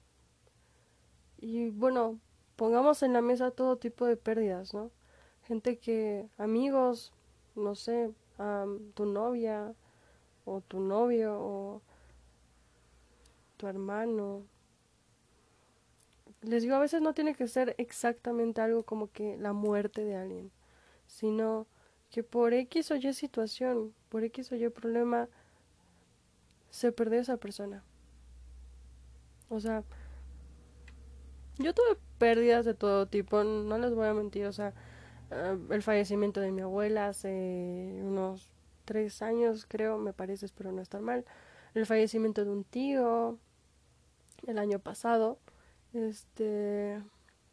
Y 1.36 1.70
bueno, 1.70 2.20
pongamos 2.54 3.02
en 3.02 3.12
la 3.12 3.22
mesa 3.22 3.50
todo 3.50 3.76
tipo 3.76 4.06
de 4.06 4.16
pérdidas, 4.16 4.72
¿no? 4.72 4.92
Gente 5.50 5.78
que, 5.80 6.28
amigos, 6.38 7.12
no 7.56 7.74
sé, 7.74 8.12
tu 8.94 9.04
novia 9.04 9.74
o 10.44 10.60
tu 10.60 10.78
novio 10.78 11.36
o 11.40 11.82
tu 13.56 13.66
hermano. 13.66 14.44
Les 16.42 16.62
digo, 16.62 16.76
a 16.76 16.78
veces 16.78 17.02
no 17.02 17.14
tiene 17.14 17.34
que 17.34 17.48
ser 17.48 17.74
exactamente 17.78 18.60
algo 18.60 18.84
como 18.84 19.10
que 19.10 19.36
la 19.38 19.52
muerte 19.52 20.04
de 20.04 20.14
alguien, 20.14 20.52
sino 21.08 21.66
que 22.10 22.22
por 22.22 22.54
X 22.54 22.92
o 22.92 22.94
Y 22.94 23.12
situación, 23.12 23.92
por 24.08 24.22
X 24.22 24.52
o 24.52 24.54
Y 24.54 24.68
problema, 24.68 25.28
se 26.70 26.92
perdió 26.92 27.18
esa 27.18 27.38
persona. 27.38 27.82
O 29.48 29.58
sea, 29.58 29.82
yo 31.58 31.74
tuve 31.74 31.98
pérdidas 32.18 32.64
de 32.64 32.74
todo 32.74 33.06
tipo, 33.06 33.42
no 33.42 33.78
les 33.78 33.92
voy 33.92 34.06
a 34.06 34.14
mentir, 34.14 34.46
o 34.46 34.52
sea, 34.52 34.74
eh, 35.30 35.58
el 35.70 35.82
fallecimiento 35.82 36.40
de 36.40 36.50
mi 36.50 36.62
abuela 36.62 37.08
hace 37.08 38.00
unos 38.02 38.52
tres 38.84 39.22
años, 39.22 39.66
creo, 39.68 39.98
me 39.98 40.12
parece, 40.12 40.46
espero 40.46 40.72
no 40.72 40.82
estar 40.82 41.00
mal, 41.00 41.24
el 41.74 41.86
fallecimiento 41.86 42.44
de 42.44 42.50
un 42.50 42.64
tío 42.64 43.38
el 44.46 44.58
año 44.58 44.78
pasado, 44.78 45.38
este, 45.92 47.02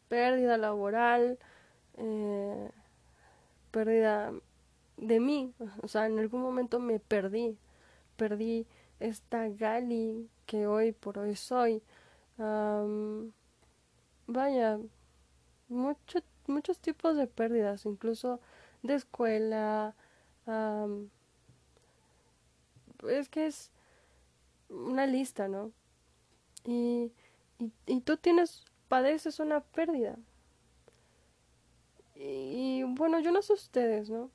pérdida 0.08 0.56
laboral, 0.58 1.38
eh, 1.96 2.70
pérdida 3.70 4.32
de 4.96 5.20
mí, 5.20 5.52
o 5.82 5.88
sea, 5.88 6.06
en 6.06 6.18
algún 6.18 6.42
momento 6.42 6.80
me 6.80 6.98
perdí, 6.98 7.56
perdí 8.16 8.66
esta 9.00 9.48
Gali 9.48 10.28
que 10.46 10.66
hoy 10.66 10.92
por 10.92 11.18
hoy 11.18 11.36
soy. 11.36 11.82
vaya, 14.26 14.78
mucho, 15.68 16.20
muchos 16.48 16.78
tipos 16.78 17.16
de 17.16 17.26
pérdidas, 17.26 17.86
incluso 17.86 18.40
de 18.82 18.94
escuela. 18.94 19.94
es 23.08 23.28
que 23.28 23.46
es 23.46 23.70
una 24.68 25.06
lista, 25.06 25.48
¿no? 25.48 25.72
Y, 26.64 27.12
y, 27.58 27.72
y 27.86 28.00
tú 28.00 28.16
tienes, 28.16 28.64
padeces 28.88 29.40
una 29.40 29.60
pérdida. 29.60 30.16
Y, 32.14 32.80
y 32.80 32.82
bueno, 32.82 33.20
yo 33.20 33.30
no 33.30 33.42
sé 33.42 33.52
ustedes, 33.52 34.10
¿no? 34.10 34.30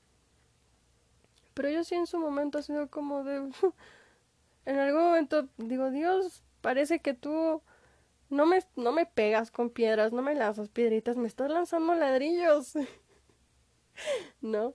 Pero 1.53 1.69
yo 1.69 1.83
sí 1.83 1.95
en 1.95 2.07
su 2.07 2.17
momento 2.17 2.57
ha 2.57 2.61
sido 2.63 2.89
como 2.89 3.23
de... 3.23 3.51
en 4.65 4.77
algún 4.79 5.03
momento 5.03 5.47
digo, 5.57 5.91
Dios, 5.91 6.43
parece 6.61 6.99
que 6.99 7.13
tú 7.13 7.61
no 8.33 8.47
me, 8.47 8.59
no 8.75 8.91
me 8.91 9.05
pegas 9.05 9.51
con 9.51 9.69
piedras, 9.69 10.11
no 10.11 10.21
me 10.21 10.33
lanzas 10.33 10.67
piedritas, 10.69 11.17
me 11.17 11.27
estás 11.27 11.51
lanzando 11.51 11.93
ladrillos. 11.93 12.73
¿No? 14.41 14.73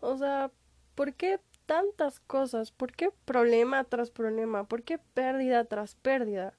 O 0.00 0.16
sea, 0.16 0.50
¿por 0.94 1.14
qué 1.14 1.40
tantas 1.66 2.18
cosas? 2.20 2.72
¿Por 2.72 2.92
qué 2.92 3.10
problema 3.24 3.84
tras 3.84 4.10
problema? 4.10 4.64
¿Por 4.64 4.82
qué 4.82 4.98
pérdida 4.98 5.64
tras 5.64 5.94
pérdida? 5.94 6.52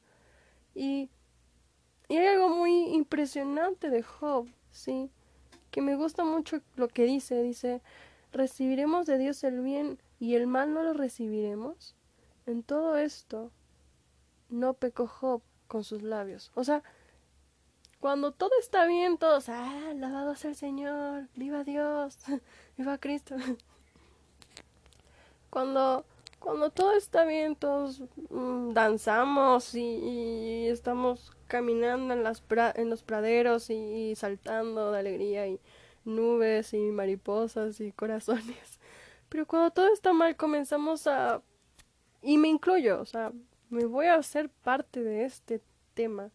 Y, 0.74 1.10
y 2.08 2.18
hay 2.18 2.27
algo 2.27 2.50
muy 2.50 2.94
impresionante 2.94 3.89
de 3.89 4.01
Job, 4.01 4.48
¿sí? 4.72 5.12
Que 5.70 5.82
me 5.82 5.96
gusta 5.96 6.24
mucho 6.24 6.62
lo 6.77 6.88
que 6.88 7.03
dice. 7.03 7.44
Dice, 7.44 7.82
recibiremos 8.32 9.06
de 9.06 9.18
Dios 9.18 9.44
el 9.44 9.60
bien 9.60 10.00
y 10.18 10.36
el 10.36 10.48
mal 10.48 10.74
no 10.74 10.82
lo 10.82 10.94
recibiremos. 10.94 11.96
En 12.46 12.63
todo 12.63 12.96
esto 12.96 13.51
no 14.50 14.74
pecó 14.74 15.06
Job 15.06 15.41
con 15.69 15.85
sus 15.85 16.01
labios. 16.01 16.51
O 16.55 16.65
sea, 16.65 16.83
cuando 18.01 18.33
todo 18.33 18.51
está 18.59 18.85
bien, 18.85 19.17
todos, 19.17 19.47
ah, 19.47 19.89
alabado 19.91 20.35
sea 20.35 20.49
el 20.49 20.55
Señor, 20.57 21.29
viva 21.35 21.63
Dios, 21.63 22.17
viva 22.77 22.97
Cristo. 22.97 23.35
Cuando, 25.49 26.05
cuando 26.38 26.69
todo 26.69 26.93
está 26.93 27.25
bien, 27.25 27.55
todos 27.55 28.03
mm, 28.29 28.69
danzamos 28.73 29.73
y, 29.73 30.67
estamos 30.67 31.35
caminando 31.47 32.13
en, 32.13 32.21
las 32.21 32.43
en 32.75 32.91
los 32.91 33.01
praderos 33.01 33.71
y 33.71 34.13
saltando 34.15 34.91
de 34.91 34.99
alegría 34.99 35.47
y 35.47 35.59
nubes 36.05 36.75
y 36.75 36.91
mariposas 36.91 37.81
y 37.81 37.91
corazones. 37.91 38.79
Pero 39.29 39.47
cuando 39.47 39.71
todo 39.71 39.91
está 39.91 40.13
mal, 40.13 40.35
comenzamos 40.35 41.07
a 41.07 41.41
y 42.21 42.38
me 42.38 42.47
incluyo, 42.49 43.01
o 43.01 43.05
sea, 43.05 43.31
me 43.69 43.85
voy 43.85 44.07
a 44.07 44.15
hacer 44.15 44.49
parte 44.49 45.03
de 45.03 45.25
este 45.25 45.61
tema. 45.93 46.31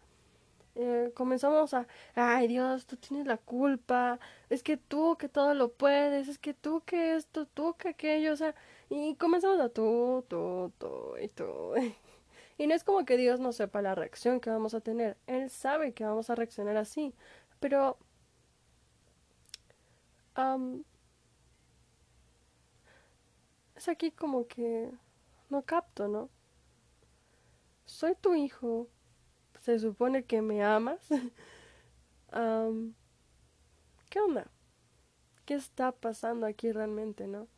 Eh, 0.77 1.13
comenzamos 1.15 1.75
a, 1.75 1.87
ay 2.15 2.49
Dios, 2.49 2.87
tú 2.87 2.97
tienes 2.97 3.27
la 3.27 3.37
culpa, 3.39 4.19
es 4.51 4.63
que 4.65 4.77
tú 4.77 5.17
que 5.19 5.29
todo 5.29 5.55
lo 5.55 5.73
puedes, 5.73 6.29
es 6.29 6.39
que 6.39 6.55
tú 6.55 6.83
que 6.85 7.17
esto, 7.17 7.47
tú 7.47 7.75
que 7.79 7.91
aquello, 7.91 8.33
o 8.33 8.37
sea, 8.37 8.55
y 8.91 9.15
comenzamos 9.17 9.61
a 9.61 9.69
tú, 9.69 10.25
tú, 10.29 10.73
tú 10.79 11.17
y 11.23 11.29
tú. 11.29 11.45
Y 12.59 12.69
no 12.69 12.75
es 12.75 12.85
como 12.85 13.05
que 13.05 13.17
Dios 13.17 13.41
no 13.41 13.53
sepa 13.53 13.83
la 13.83 13.97
reacción 13.97 14.41
que 14.41 14.51
vamos 14.51 14.75
a 14.75 14.81
tener, 14.81 15.17
Él 15.27 15.51
sabe 15.51 15.93
que 15.93 16.05
vamos 16.05 16.31
a 16.31 16.37
reaccionar 16.37 16.77
así, 16.77 17.15
pero 17.61 17.99
es 23.77 23.89
aquí 23.89 24.11
como 24.11 24.47
que 24.47 24.91
no 25.51 25.63
capto, 25.63 26.09
¿no? 26.09 26.29
Soy 27.85 28.15
tu 28.15 28.35
hijo, 28.35 28.89
se 29.61 29.79
supone 29.79 30.25
que 30.25 30.43
me 30.43 30.65
amas. 30.65 31.07
¿Qué 34.11 34.21
onda? 34.21 34.51
¿Qué 35.45 35.55
está 35.55 35.93
pasando 35.93 36.47
aquí 36.47 36.73
realmente, 36.73 37.27
no? 37.27 37.49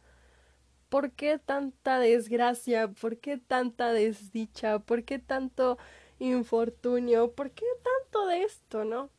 ¿Por 0.89 1.13
qué 1.13 1.39
tanta 1.39 1.99
desgracia? 1.99 2.89
¿Por 2.89 3.19
qué 3.19 3.39
tanta 3.39 3.93
desdicha? 3.93 4.79
¿Por 4.79 5.05
qué 5.05 5.19
tanto 5.19 5.79
infortunio? 6.19 7.33
¿Por 7.33 7.51
qué 7.51 7.65
tanto 7.83 8.27
de 8.27 8.43
esto, 8.43 8.85
no? 8.85 9.11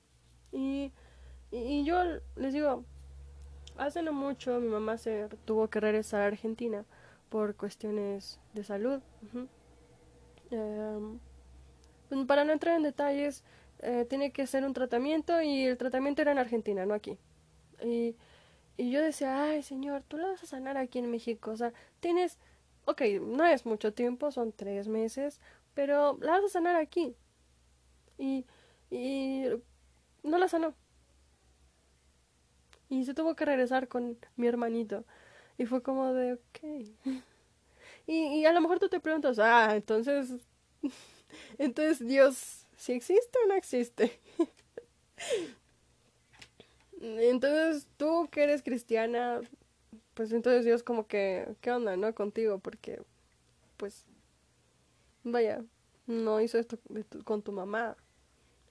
Y, 0.52 0.92
y, 1.52 1.84
yo 1.86 2.02
les 2.36 2.54
digo, 2.54 2.84
hace 3.78 4.02
no 4.02 4.14
mucho 4.14 4.60
mi 4.60 4.70
mamá 4.70 4.98
se 4.98 5.30
tuvo 5.46 5.70
que 5.70 5.80
regresar 5.80 6.22
a 6.22 6.28
Argentina 6.28 6.86
por 7.30 7.56
cuestiones 7.56 8.40
de 8.54 8.64
salud. 8.64 9.02
Pues, 10.50 12.26
para 12.26 12.44
no 12.46 12.54
entrar 12.54 12.76
en 12.76 12.84
detalles, 12.84 13.44
eh, 13.80 14.06
tiene 14.10 14.32
que 14.32 14.48
ser 14.48 14.66
un 14.66 14.74
tratamiento 14.74 15.42
y 15.42 15.66
el 15.66 15.78
tratamiento 15.78 16.22
era 16.22 16.32
en 16.32 16.40
Argentina, 16.40 16.86
no 16.86 16.94
aquí. 16.94 17.18
Y, 17.84 18.16
y 18.78 18.92
yo 18.92 19.02
decía, 19.02 19.44
ay 19.44 19.64
señor, 19.64 20.04
tú 20.08 20.18
la 20.18 20.28
vas 20.28 20.44
a 20.44 20.48
sanar 20.48 20.78
aquí 20.78 21.00
en 21.00 21.12
México. 21.12 21.52
O 21.52 21.58
sea, 21.58 21.74
tienes, 22.00 22.40
ok, 22.86 23.02
no 23.22 23.46
es 23.46 23.66
mucho 23.66 23.94
tiempo, 23.94 24.32
son 24.32 24.52
tres 24.52 24.88
meses, 24.88 25.40
pero 25.74 26.18
la 26.22 26.34
vas 26.34 26.46
a 26.46 26.50
sanar 26.50 26.76
aquí. 26.76 27.16
Y, 28.18 28.46
y 28.90 29.46
no 30.24 30.38
la 30.38 30.48
sanó. 30.48 30.74
Y 32.90 33.06
se 33.06 33.14
tuvo 33.14 33.36
que 33.36 33.46
regresar 33.46 33.88
con 33.88 34.18
mi 34.38 34.48
hermanito. 34.48 35.06
Y 35.58 35.66
fue 35.66 35.82
como 35.82 36.14
de, 36.14 36.34
ok. 36.34 36.60
Y, 38.08 38.46
a 38.46 38.54
lo 38.54 38.62
mejor 38.62 38.80
tú 38.80 38.88
te 38.88 39.02
preguntas, 39.02 39.38
ah, 39.38 39.76
entonces, 39.76 40.34
entonces 41.58 42.08
Dios, 42.08 42.66
si 42.78 42.94
existe 42.94 43.38
o 43.44 43.48
no 43.48 43.56
existe. 43.56 44.18
entonces 47.02 47.88
tú 47.98 48.30
que 48.32 48.44
eres 48.44 48.64
cristiana, 48.64 49.42
pues 50.14 50.32
entonces 50.32 50.64
Dios 50.64 50.84
como 50.84 51.06
que, 51.06 51.54
¿qué 51.60 51.72
onda, 51.72 51.98
no? 51.98 52.16
Contigo, 52.16 52.60
porque, 52.60 53.02
pues, 53.76 54.06
vaya, 55.24 55.66
no 56.06 56.40
hizo 56.40 56.58
esto 56.58 56.80
con 57.26 57.42
tu 57.42 57.52
mamá. 57.52 57.98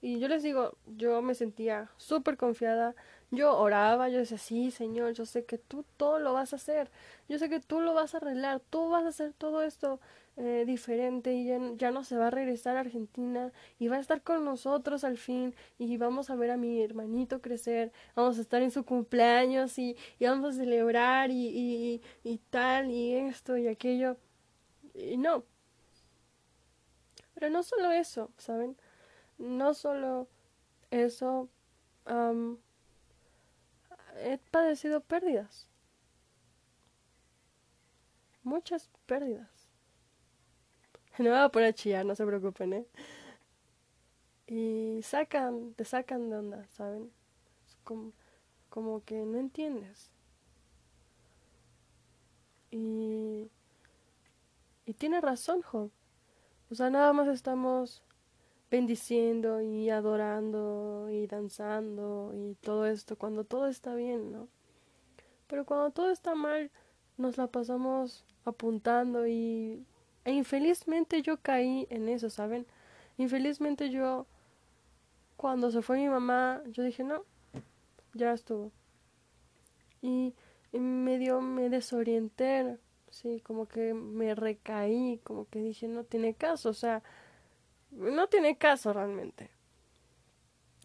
Y 0.01 0.19
yo 0.19 0.29
les 0.29 0.43
digo, 0.43 0.79
yo 0.87 1.21
me 1.21 1.35
sentía 1.35 1.91
súper 1.99 2.39
confiada, 2.39 2.95
yo 3.31 3.57
oraba, 3.59 4.09
yo 4.09 4.19
decía, 4.19 4.39
sí, 4.39 4.71
Señor, 4.71 5.13
yo 5.13 5.27
sé 5.27 5.45
que 5.45 5.59
tú 5.59 5.85
todo 5.97 6.19
lo 6.19 6.33
vas 6.33 6.53
a 6.53 6.57
hacer, 6.57 6.91
yo 7.29 7.39
sé 7.39 7.49
que 7.49 7.61
tú 7.61 7.81
lo 7.81 7.95
vas 7.95 8.15
a 8.15 8.19
arreglar, 8.19 8.61
tú 8.71 8.89
vas 8.89 9.05
a 9.05 9.09
hacer 9.09 9.33
todo 9.33 9.63
esto 9.63 10.01
eh, 10.37 10.65
diferente 10.67 11.33
y 11.35 11.47
ya, 11.79 11.91
no 11.91 12.05
se 12.05 12.17
va 12.17 12.29
a 12.29 12.31
regresar 12.31 12.77
a 12.77 12.81
Argentina 12.81 13.53
y 13.79 13.89
va 13.89 13.97
a 13.97 14.01
estar 14.01 14.23
con 14.23 14.45
nosotros 14.45 15.03
al 15.05 15.17
fin 15.19 15.55
y 15.79 15.97
vamos 15.97 16.31
a 16.31 16.37
ver 16.37 16.51
a 16.51 16.57
mi 16.57 16.83
hermanito 16.83 17.41
crecer, 17.41 17.93
vamos 18.15 18.39
a 18.39 18.43
estar 18.43 18.63
en 18.63 18.71
su 18.71 18.85
cumpleaños 18.85 19.79
y, 19.79 19.97
y 20.19 20.27
vamos 20.27 20.55
a 20.55 20.59
celebrar 20.59 21.31
y, 21.31 21.49
y, 21.49 22.03
y 22.23 22.39
tal 22.51 22.91
y 22.91 23.15
esto 23.15 23.57
y 23.57 23.67
aquello. 23.69 24.17
Y 24.95 25.17
no. 25.17 25.45
Pero 27.35 27.51
no 27.51 27.63
solo 27.63 27.91
eso, 27.93 28.31
¿saben? 28.39 28.77
No 29.39 29.75
solo 29.75 30.29
eso 30.91 31.49
he 34.19 34.39
padecido 34.51 35.01
pérdidas. 35.01 35.69
Muchas 38.43 38.91
pérdidas. 39.07 39.49
No 41.19 41.25
me 41.25 41.31
voy 41.31 41.39
a 41.39 41.49
poner 41.49 41.71
a 41.71 41.73
chillar, 41.73 42.05
no 42.05 42.15
se 42.15 42.27
preocupen, 42.27 42.75
¿eh? 42.75 42.87
Y 44.47 45.01
sacan, 45.03 45.73
te 45.73 45.87
sacan 45.87 46.29
de 46.29 46.37
onda, 46.37 46.67
¿saben? 46.73 47.11
como, 47.87 48.13
como 48.69 49.03
que 49.05 49.25
no 49.25 49.39
entiendes. 49.39 50.11
Y, 52.71 53.51
y 54.85 54.93
tiene 54.95 55.23
razón, 55.23 55.63
Job. 55.63 55.91
O 56.71 56.75
sea, 56.75 56.91
nada 56.91 57.13
más 57.15 57.29
estamos 57.29 58.03
bendiciendo 58.71 59.61
y 59.61 59.91
adorando 59.91 61.09
y 61.11 61.27
danzando 61.27 62.33
y 62.35 62.55
todo 62.57 62.87
esto, 62.87 63.17
cuando 63.17 63.45
todo 63.45 63.69
está 63.69 63.95
bien, 63.95 64.33
¿no? 64.33 64.49
Pero 65.47 65.65
cuando 65.65 65.91
todo 65.91 66.11
está 66.11 66.35
mal, 66.35 66.71
nos 67.17 67.37
la 67.39 67.47
pasamos 67.47 68.25
apuntando 68.45 69.27
y... 69.27 69.85
E 70.25 70.33
infelizmente 70.33 71.23
yo 71.23 71.37
caí 71.37 71.87
en 71.89 72.09
eso, 72.09 72.31
¿saben? 72.31 72.67
Infelizmente 73.17 73.91
yo, 73.91 74.27
cuando 75.37 75.71
se 75.71 75.83
fue 75.83 75.99
mi 75.99 76.09
mamá, 76.09 76.63
yo 76.67 76.83
dije, 76.83 77.05
no, 77.05 77.23
ya 78.13 78.33
estuvo. 78.33 78.73
Y, 80.03 80.35
y 80.73 80.81
medio 80.81 81.41
me 81.41 81.71
desorienté, 81.71 82.77
sí, 83.09 83.41
como 83.41 83.67
que 83.69 83.95
me 83.95 84.35
recaí, 84.35 85.21
como 85.23 85.49
que 85.49 85.61
dije, 85.61 85.87
no 85.87 86.03
tiene 86.03 86.35
caso, 86.35 86.71
o 86.71 86.75
sea, 86.75 87.05
no 87.91 88.29
tiene 88.29 88.57
caso 88.57 88.93
realmente. 88.93 89.51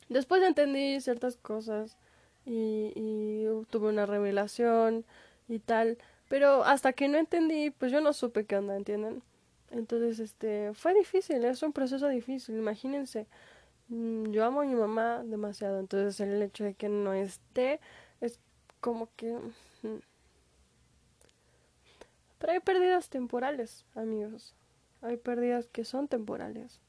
Después 0.10 0.44
entendí 0.44 1.00
ciertas 1.00 1.38
cosas 1.38 1.98
y, 2.46 3.46
tuve 3.70 3.88
una 3.88 4.06
revelación 4.06 5.06
y 5.48 5.60
tal, 5.60 5.98
pero 6.28 6.66
hasta 6.66 6.92
que 6.94 7.08
no 7.08 7.18
entendí, 7.18 7.72
pues 7.72 7.92
yo 7.92 8.02
no 8.02 8.12
supe 8.12 8.46
qué 8.46 8.58
onda, 8.58 8.76
¿entienden? 8.76 9.24
Entonces, 9.70 10.20
este, 10.20 10.74
fue 10.74 10.94
difícil, 10.94 11.46
es 11.46 11.64
un 11.64 11.72
proceso 11.72 12.10
difícil, 12.10 12.58
imagínense. 12.58 13.28
Mm, 13.88 14.32
yo 14.32 14.44
amo 14.44 14.62
a 14.62 14.66
mi 14.66 14.76
mamá 14.76 15.24
demasiado, 15.24 15.80
entonces 15.80 16.20
el 16.20 16.42
hecho 16.42 16.66
de 16.66 16.74
que 16.74 16.90
no 16.90 17.14
esté 17.14 17.80
es 18.20 18.40
como 18.82 19.10
que... 19.16 19.32
Mm. 19.84 20.00
Pero 22.40 22.54
hay 22.54 22.60
pérdidas 22.60 23.10
temporales, 23.10 23.86
amigos. 23.96 24.56
Hay 25.02 25.18
pérdidas 25.18 25.68
que 25.68 25.86
son 25.86 26.08
temporales 26.08 26.82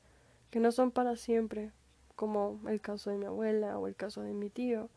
que 0.53 0.61
no 0.61 0.71
son 0.71 0.91
para 0.91 1.17
siempre, 1.17 1.73
como 2.15 2.61
el 2.69 2.83
caso 2.83 3.09
de 3.09 3.17
mi 3.17 3.25
abuela 3.25 3.79
o 3.79 3.87
el 3.88 3.97
caso 3.97 4.21
de 4.21 4.35
mi 4.35 4.51
tío, 4.51 4.91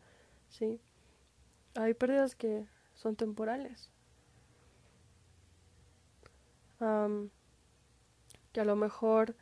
¿sí? 0.50 0.78
Hay 1.74 1.94
pérdidas 1.94 2.36
que 2.36 2.66
son 2.94 3.16
temporales. 3.16 3.90
que 8.52 8.60
a 8.60 8.64
lo 8.66 8.76
mejor 8.76 9.34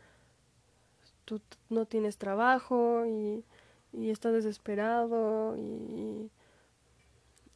tú 1.24 1.40
no 1.68 1.84
tienes 1.84 2.16
trabajo 2.16 3.06
y, 3.06 3.44
y 3.92 4.10
estás 4.10 4.32
desesperado 4.32 5.56
y, 5.56 6.30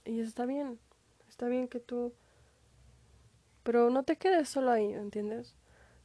y 0.04 0.20
está 0.20 0.46
bien, 0.46 0.80
está 1.28 1.46
bien 1.46 1.68
que 1.68 1.78
tú... 1.78 2.12
Pero 3.62 3.90
no 3.90 4.02
te 4.02 4.16
quedes 4.16 4.48
solo 4.48 4.72
ahí, 4.72 4.92
¿entiendes? 4.92 5.54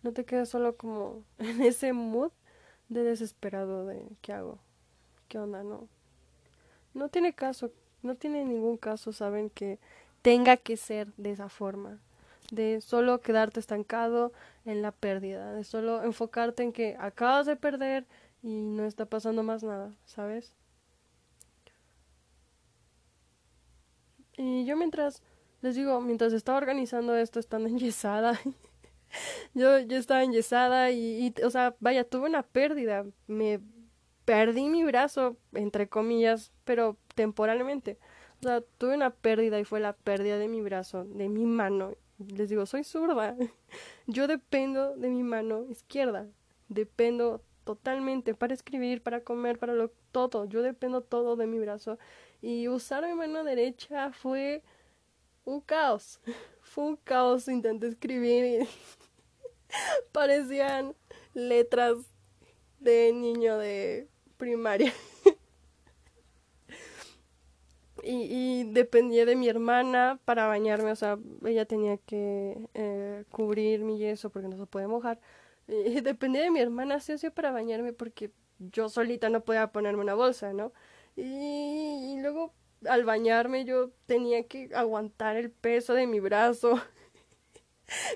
No 0.04 0.13
te 0.13 0.24
quedes 0.24 0.50
solo 0.50 0.78
como 0.78 1.24
en 1.39 1.63
ese 1.63 1.94
mood 1.94 2.32
de 2.93 3.03
desesperado 3.03 3.86
de 3.86 4.08
¿qué 4.21 4.34
hago? 4.34 4.60
¿Qué 5.27 5.39
onda? 5.39 5.63
No. 5.63 5.88
No 6.93 7.10
tiene 7.10 7.34
caso, 7.34 7.71
no 8.03 8.15
tiene 8.15 8.45
ningún 8.45 8.77
caso, 8.77 9.12
saben 9.12 9.49
que 9.49 9.79
tenga 10.21 10.58
que 10.58 10.77
ser 10.77 11.13
de 11.17 11.32
esa 11.32 11.49
forma, 11.49 11.99
de 12.51 12.82
solo 12.82 13.21
quedarte 13.21 13.60
estancado 13.60 14.32
en 14.65 14.82
la 14.82 14.91
pérdida, 14.91 15.53
de 15.53 15.63
solo 15.63 16.03
enfocarte 16.03 16.63
en 16.63 16.71
que 16.71 16.95
acabas 16.99 17.45
de 17.45 17.56
perder 17.56 18.06
y 18.43 18.49
no 18.49 18.86
está 18.86 19.06
pasando 19.06 19.43
más 19.43 19.63
nada, 19.63 19.91
¿sabes? 20.06 20.53
Y 24.38 24.65
yo 24.65 24.75
mientras, 24.75 25.21
les 25.62 25.75
digo, 25.75 25.99
mientras 26.01 26.34
estaba 26.34 26.58
organizando 26.58 27.15
esto, 27.15 27.39
estando 27.39 27.69
enyesada, 27.69 28.39
yo, 29.54 29.80
yo 29.80 29.97
estaba 29.97 30.23
enyesada 30.23 30.91
y, 30.91 31.34
y, 31.38 31.43
o 31.43 31.49
sea, 31.49 31.76
vaya, 31.80 32.04
tuve 32.04 32.28
una 32.28 32.43
pérdida. 32.43 33.06
Me 33.28 33.60
perdí 34.26 34.69
mi 34.69 34.84
brazo, 34.84 35.38
entre 35.54 35.88
comillas, 35.89 36.52
pero 36.63 36.97
temporalmente. 37.15 37.97
O 38.39 38.43
sea, 38.43 38.62
tuve 38.78 38.95
una 38.95 39.12
pérdida 39.12 39.60
y 39.60 39.63
fue 39.63 39.80
la 39.80 39.93
pérdida 39.93 40.38
de 40.38 40.47
mi 40.47 40.62
brazo, 40.62 41.06
de 41.06 41.30
mi 41.30 41.45
mano. 41.45 41.95
Les 42.17 42.49
digo, 42.49 42.65
soy 42.65 42.84
zurda. 42.84 43.36
Yo 44.08 44.28
dependo 44.28 44.95
de 44.95 45.10
mi 45.10 45.23
mano 45.23 45.65
izquierda. 45.69 46.28
Dependo 46.67 47.41
totalmente, 47.63 48.34
para 48.34 48.54
escribir, 48.54 49.02
para 49.02 49.23
comer, 49.23 49.60
para 49.60 49.73
lo, 49.73 49.91
todo. 50.12 50.45
Yo 50.45 50.62
dependo 50.62 51.02
todo 51.02 51.36
de 51.36 51.47
mi 51.47 51.60
brazo. 51.60 51.97
Y 52.41 52.67
usar 52.67 53.06
mi 53.08 53.13
mano 53.13 53.43
derecha 53.43 54.12
fue 54.12 54.63
un 55.45 55.62
caos. 55.62 56.19
Fue 56.62 56.86
un 56.86 56.95
caos. 56.95 57.47
Intenté 57.47 57.88
escribir 57.88 58.45
y 58.45 58.67
parecían 60.12 60.96
letras 61.34 61.96
de 62.80 63.12
niño 63.14 63.58
de 63.58 64.08
primaria. 64.38 64.94
y, 68.04 68.64
dependía 68.72 69.26
de 69.26 69.36
mi 69.36 69.48
hermana 69.48 70.20
para 70.26 70.48
bañarme, 70.48 70.92
o 70.92 70.96
sea, 70.96 71.18
ella 71.46 71.66
tenía 71.66 71.98
que 71.98 72.68
eh, 72.74 73.24
cubrir 73.32 73.82
mi 73.82 73.98
yeso 73.98 74.30
porque 74.30 74.48
no 74.48 74.58
se 74.58 74.66
puede 74.66 74.88
mojar. 74.88 75.20
Y 75.68 76.02
dependía 76.02 76.42
de 76.42 76.52
mi 76.52 76.60
hermana, 76.60 77.00
sí 77.00 77.14
o 77.14 77.18
sí, 77.18 77.30
para 77.30 77.52
bañarme 77.52 77.94
porque 77.94 78.32
yo 78.60 78.90
solita 78.90 79.30
no 79.30 79.44
podía 79.44 79.72
ponerme 79.72 80.02
una 80.02 80.14
bolsa, 80.14 80.54
¿no? 80.54 80.74
Y, 81.16 82.18
luego 82.22 82.54
al 82.88 83.06
bañarme 83.06 83.66
yo 83.66 83.92
tenía 84.06 84.48
que 84.48 84.70
aguantar 84.76 85.38
el 85.38 85.52
peso 85.52 85.94
de 85.94 86.08
mi 86.08 86.20
brazo 86.20 86.82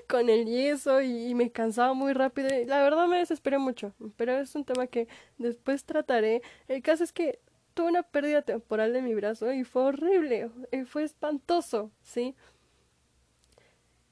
con 0.08 0.28
el 0.28 0.46
yeso 0.46 1.00
y, 1.02 1.34
me 1.34 1.50
cansaba 1.50 1.94
muy 1.94 2.12
rápido. 2.12 2.48
la 2.66 2.82
verdad 2.82 3.06
me 3.06 3.18
desesperé 3.18 3.58
mucho, 3.58 3.92
pero 4.16 4.38
es 4.38 4.54
un 4.54 4.64
tema 4.64 4.86
que 4.86 5.08
después 5.38 5.84
trataré. 5.84 6.42
El 6.68 6.82
caso 6.82 7.04
es 7.04 7.12
que 7.12 7.38
tuve 7.74 7.88
una 7.88 8.02
pérdida 8.02 8.42
temporal 8.42 8.92
de 8.92 9.02
mi 9.02 9.14
brazo 9.14 9.52
y 9.52 9.64
fue 9.64 9.82
horrible, 9.82 10.50
y 10.72 10.84
fue 10.84 11.04
espantoso, 11.04 11.90
¿sí? 12.02 12.34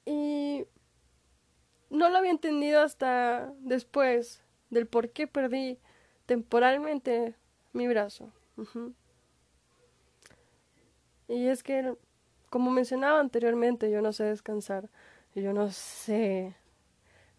Y 0.04 0.64
no 1.90 2.08
lo 2.08 2.18
había 2.18 2.30
entendido 2.30 2.80
hasta 2.80 3.52
después 3.58 4.42
del 4.70 4.86
por 4.86 5.10
qué 5.10 5.26
perdí 5.26 5.78
temporalmente 6.26 7.34
mi 7.72 7.88
brazo. 7.88 8.30
Y 11.28 11.46
es 11.48 11.62
que, 11.62 11.94
como 12.50 12.70
mencionaba 12.70 13.20
anteriormente, 13.20 13.90
yo 13.90 14.00
no 14.00 14.12
sé 14.12 14.24
descansar, 14.24 14.88
yo 15.42 15.52
no 15.52 15.70
sé, 15.70 16.54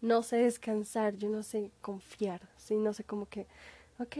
no 0.00 0.22
sé 0.22 0.36
descansar, 0.38 1.16
yo 1.16 1.28
no 1.28 1.42
sé 1.42 1.70
confiar, 1.80 2.48
sí, 2.56 2.76
no 2.76 2.92
sé 2.92 3.04
como 3.04 3.28
que, 3.28 3.46
ok, 3.98 4.16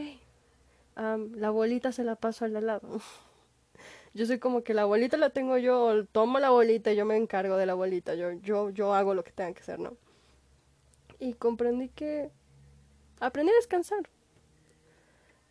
la 0.97 1.51
bolita 1.51 1.93
se 1.93 2.05
la 2.05 2.17
paso 2.17 2.45
al 2.45 2.55
lado. 2.67 3.01
yo 4.15 4.27
soy 4.27 4.39
como 4.39 4.63
que 4.63 4.75
la 4.75 4.85
bolita 4.85 5.17
la 5.17 5.31
tengo 5.31 5.59
yo, 5.59 6.05
tomo 6.07 6.39
la 6.39 6.51
bolita 6.51 6.93
y 6.93 6.97
yo 6.97 7.05
me 7.05 7.17
encargo 7.17 7.57
de 7.57 7.67
la 7.67 7.75
bolita, 7.75 8.15
yo, 8.15 8.33
yo, 8.33 8.71
yo 8.71 8.95
hago 8.95 9.15
lo 9.15 9.25
que 9.25 9.33
tenga 9.33 9.53
que 9.53 9.61
hacer, 9.61 9.79
¿no? 9.79 9.97
Y 11.19 11.35
comprendí 11.35 11.89
que 11.89 12.31
aprendí 13.21 13.53
a 13.53 13.57
descansar. 13.57 14.09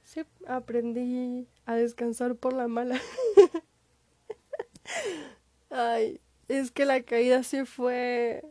Sí, 0.03 0.21
aprendí 0.47 1.47
a 1.65 1.75
descansar 1.75 2.35
por 2.35 2.53
la 2.53 2.67
mala. 2.67 2.99
Ay, 5.69 6.19
es 6.47 6.71
que 6.71 6.85
la 6.85 7.01
caída 7.01 7.43
sí 7.43 7.65
fue... 7.65 8.43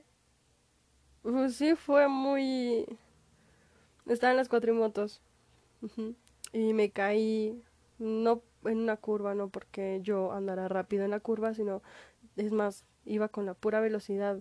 Pues 1.23 1.57
sí 1.57 1.75
fue 1.75 2.09
muy... 2.09 2.87
Estaba 4.07 4.33
en 4.33 4.37
las 4.37 4.49
cuatrimotos. 4.49 5.21
Y 6.53 6.73
me 6.73 6.91
caí, 6.91 7.61
no 7.99 8.43
en 8.65 8.79
una 8.79 8.97
curva, 8.97 9.35
no 9.35 9.49
porque 9.49 10.01
yo 10.03 10.33
andara 10.33 10.69
rápido 10.69 11.05
en 11.05 11.11
la 11.11 11.21
curva, 11.21 11.55
sino, 11.55 11.83
es 12.37 12.53
más, 12.53 12.85
iba 13.05 13.29
con 13.29 13.47
la 13.47 13.55
pura 13.55 13.81
velocidad 13.81 14.41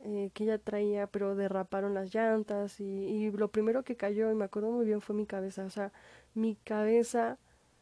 eh, 0.00 0.30
que 0.34 0.44
ella 0.44 0.58
traía, 0.58 1.06
pero 1.06 1.34
derraparon 1.34 1.94
las 1.94 2.14
llantas 2.14 2.80
y, 2.80 2.84
y 2.84 3.30
lo 3.30 3.48
primero 3.48 3.84
que 3.84 3.96
cayó, 3.96 4.30
y 4.30 4.34
me 4.34 4.44
acuerdo 4.44 4.70
muy 4.70 4.84
bien, 4.84 5.00
fue 5.00 5.14
mi 5.14 5.26
cabeza. 5.26 5.64
O 5.64 5.70
sea, 5.70 5.92
mi 6.34 6.56
cabeza, 6.56 7.38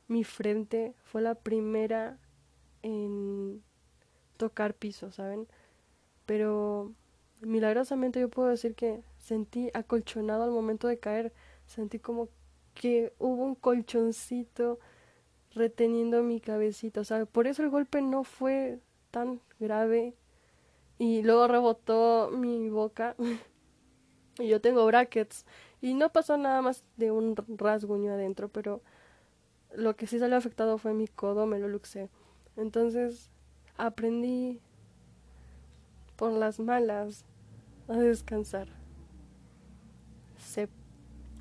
mi 0.08 0.24
frente 0.24 0.94
fue 1.04 1.22
la 1.22 1.34
primera 1.34 2.18
en 2.82 3.62
tocar 4.36 4.74
piso, 4.74 5.10
¿saben? 5.12 5.46
Pero 6.26 6.92
milagrosamente 7.40 8.20
yo 8.20 8.28
puedo 8.28 8.48
decir 8.48 8.74
que 8.74 9.02
sentí 9.18 9.70
acolchonado 9.74 10.44
al 10.44 10.50
momento 10.50 10.88
de 10.88 10.98
caer, 10.98 11.32
sentí 11.66 11.98
como 11.98 12.28
que 12.74 13.12
hubo 13.18 13.44
un 13.44 13.54
colchoncito 13.54 14.78
reteniendo 15.54 16.22
mi 16.22 16.40
cabecita, 16.40 17.00
o 17.00 17.04
sea, 17.04 17.26
por 17.26 17.46
eso 17.46 17.62
el 17.62 17.70
golpe 17.70 18.00
no 18.02 18.24
fue 18.24 18.78
tan 19.10 19.40
grave. 19.60 20.14
Y 20.98 21.22
luego 21.22 21.48
rebotó 21.48 22.30
mi 22.32 22.68
boca. 22.70 23.16
Y 24.38 24.48
yo 24.48 24.62
tengo 24.62 24.86
brackets. 24.86 25.44
Y 25.82 25.92
no 25.92 26.10
pasó 26.10 26.38
nada 26.38 26.62
más 26.62 26.84
de 26.96 27.10
un 27.10 27.36
rasguño 27.58 28.12
adentro, 28.12 28.48
pero 28.48 28.80
lo 29.74 29.96
que 29.96 30.06
sí 30.06 30.18
salió 30.18 30.36
afectado 30.36 30.78
fue 30.78 30.94
mi 30.94 31.08
codo, 31.08 31.44
me 31.46 31.58
lo 31.58 31.68
luxé. 31.68 32.08
Entonces 32.56 33.31
aprendí 33.86 34.60
por 36.16 36.32
las 36.32 36.60
malas 36.60 37.24
a 37.88 37.94
descansar. 37.94 38.68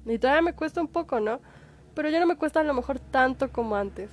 Y 0.06 0.18
todavía 0.18 0.42
me 0.42 0.54
cuesta 0.54 0.82
un 0.82 0.88
poco, 0.88 1.20
¿no? 1.20 1.40
Pero 1.94 2.10
ya 2.10 2.20
no 2.20 2.26
me 2.26 2.36
cuesta 2.36 2.62
a 2.62 2.64
lo 2.64 2.74
mejor 2.74 3.00
tanto 3.00 3.52
como 3.52 3.76
antes. 3.76 4.10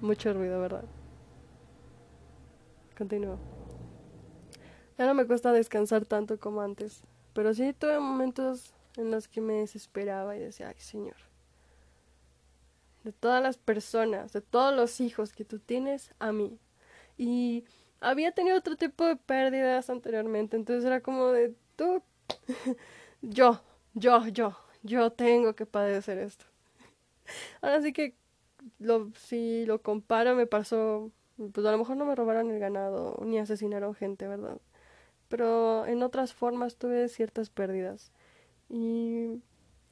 mucho 0.00 0.32
ruido, 0.32 0.60
¿verdad? 0.60 0.84
Continúo. 2.96 3.38
Ya 4.96 5.04
no 5.04 5.12
me 5.12 5.26
cuesta 5.26 5.52
descansar 5.52 6.06
tanto 6.06 6.40
como 6.40 6.62
antes. 6.62 7.02
Pero 7.34 7.52
sí 7.52 7.74
tuve 7.74 8.00
momentos 8.00 8.72
en 8.96 9.10
los 9.10 9.28
que 9.28 9.42
me 9.42 9.54
desesperaba 9.54 10.36
y 10.36 10.40
decía, 10.40 10.68
ay 10.68 10.78
Señor, 10.78 11.16
de 13.06 13.12
todas 13.12 13.40
las 13.40 13.56
personas, 13.56 14.32
de 14.32 14.40
todos 14.40 14.74
los 14.74 15.00
hijos 15.00 15.32
que 15.32 15.44
tú 15.44 15.60
tienes, 15.60 16.12
a 16.18 16.32
mí. 16.32 16.58
Y 17.16 17.64
había 18.00 18.32
tenido 18.32 18.58
otro 18.58 18.74
tipo 18.76 19.06
de 19.06 19.14
pérdidas 19.14 19.90
anteriormente, 19.90 20.56
entonces 20.56 20.84
era 20.84 21.00
como 21.00 21.28
de, 21.28 21.54
tú, 21.76 22.02
yo, 23.22 23.62
yo, 23.94 24.26
yo, 24.26 24.56
yo 24.82 25.12
tengo 25.12 25.54
que 25.54 25.66
padecer 25.66 26.18
esto. 26.18 26.46
Ahora 27.62 27.80
sí 27.80 27.92
que 27.92 28.16
lo, 28.80 29.12
si 29.14 29.64
lo 29.66 29.80
comparo 29.82 30.34
me 30.34 30.48
pasó, 30.48 31.12
pues 31.52 31.64
a 31.64 31.70
lo 31.70 31.78
mejor 31.78 31.96
no 31.96 32.06
me 32.06 32.16
robaron 32.16 32.50
el 32.50 32.58
ganado 32.58 33.18
ni 33.24 33.38
asesinaron 33.38 33.94
gente, 33.94 34.26
¿verdad? 34.26 34.58
Pero 35.28 35.86
en 35.86 36.02
otras 36.02 36.34
formas 36.34 36.76
tuve 36.76 37.08
ciertas 37.08 37.50
pérdidas. 37.50 38.10
Y 38.68 39.42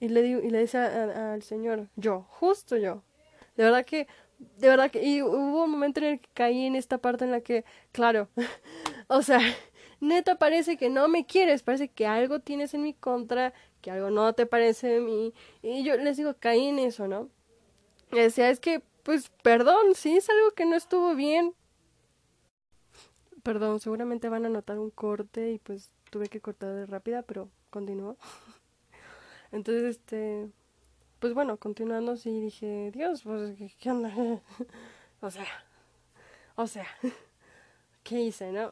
y 0.01 0.09
le, 0.09 0.23
digo, 0.23 0.41
y 0.41 0.51
le 0.51 0.61
dice 0.61 0.79
al 0.79 1.43
Señor, 1.43 1.89
yo, 1.97 2.27
justo 2.29 2.77
yo. 2.77 3.03
De 3.57 3.65
verdad 3.65 3.85
que, 3.85 4.07
de 4.39 4.69
verdad 4.69 4.91
que, 4.91 5.03
y 5.03 5.23
hubo 5.23 5.65
un 5.65 5.71
momento 5.71 6.01
en 6.01 6.07
el 6.07 6.21
que 6.21 6.29
caí 6.35 6.67
en 6.67 6.75
esta 6.75 6.99
parte 6.99 7.25
en 7.25 7.31
la 7.31 7.41
que, 7.41 7.65
claro, 7.93 8.29
o 9.09 9.23
sea, 9.23 9.39
neta 10.01 10.39
parece 10.39 10.77
que 10.77 10.91
no 10.91 11.09
me 11.09 11.27
quieres, 11.27 11.63
parece 11.63 11.89
que 11.89 12.07
algo 12.07 12.41
tienes 12.41 12.75
en 12.75 12.83
mi 12.83 12.95
contra, 12.95 13.55
que 13.81 13.91
algo 13.91 14.11
no 14.11 14.33
te 14.35 14.47
parece 14.47 14.89
de 14.89 15.01
mí. 15.01 15.33
Y 15.63 15.85
yo 15.85 15.97
les 15.97 16.17
digo, 16.17 16.35
caí 16.39 16.67
en 16.67 16.79
eso, 16.79 17.07
¿no? 17.09 17.29
Y 18.13 18.17
decía, 18.17 18.51
es 18.51 18.61
que, 18.61 18.83
pues, 19.03 19.31
perdón, 19.43 19.95
sí 19.95 20.17
es 20.17 20.29
algo 20.31 20.53
que 20.53 20.67
no 20.67 20.77
estuvo 20.77 21.15
bien. 21.15 21.55
Perdón, 23.43 23.81
seguramente 23.81 24.29
van 24.29 24.47
a 24.47 24.49
notar 24.49 24.79
un 24.79 24.91
corte 24.91 25.53
y 25.53 25.59
pues 25.59 25.91
tuve 26.11 26.29
que 26.29 26.41
cortar 26.41 26.73
de 26.75 26.87
rápida, 26.87 27.23
pero 27.23 27.51
continúo. 27.71 28.17
Entonces, 29.55 29.85
este, 29.85 30.51
pues 31.21 31.33
bueno, 31.33 31.59
continuando, 31.59 32.17
sí 32.17 32.41
dije, 32.41 32.91
Dios, 32.93 33.23
pues, 33.23 33.57
¿qué 33.79 33.89
onda? 33.89 34.13
o 35.21 35.31
sea, 35.31 35.47
o 36.57 36.67
sea, 36.67 36.87
¿qué 38.03 38.21
hice, 38.21 38.51
no? 38.51 38.71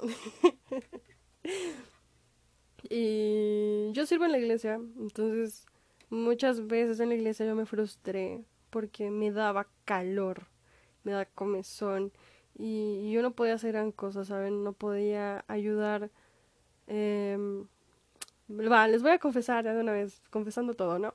y 2.90 3.92
yo 3.92 4.06
sirvo 4.06 4.24
en 4.24 4.32
la 4.32 4.38
iglesia, 4.38 4.74
entonces 4.98 5.66
muchas 6.10 6.66
veces 6.66 6.98
en 6.98 7.10
la 7.10 7.14
iglesia 7.14 7.46
yo 7.46 7.54
me 7.54 7.64
frustré 7.64 8.44
porque 8.70 9.08
me 9.12 9.30
daba 9.30 9.68
calor, 9.84 10.48
me 11.04 11.12
daba 11.12 11.26
comezón 11.26 12.10
y 12.58 13.12
yo 13.12 13.22
no 13.22 13.36
podía 13.36 13.54
hacer 13.54 13.70
gran 13.70 13.92
cosa, 13.92 14.24
¿saben? 14.24 14.64
No 14.64 14.72
podía 14.72 15.44
ayudar. 15.46 16.10
Eh, 16.88 17.38
Va, 18.52 18.86
les 18.86 19.02
voy 19.02 19.12
a 19.12 19.18
confesar 19.18 19.64
de 19.64 19.80
una 19.80 19.92
vez, 19.92 20.20
confesando 20.30 20.74
todo, 20.74 20.98
¿no? 20.98 21.14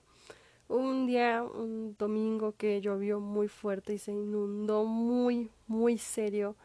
Un 0.69 1.05
día, 1.05 1.43
un 1.43 1.95
domingo 1.97 2.55
que 2.57 2.81
llovió 2.81 3.19
muy 3.19 3.47
fuerte 3.47 3.93
y 3.93 3.99
se 3.99 4.11
inundó 4.11 4.85
muy, 4.85 5.49
muy 5.67 5.97
serio 5.97 6.55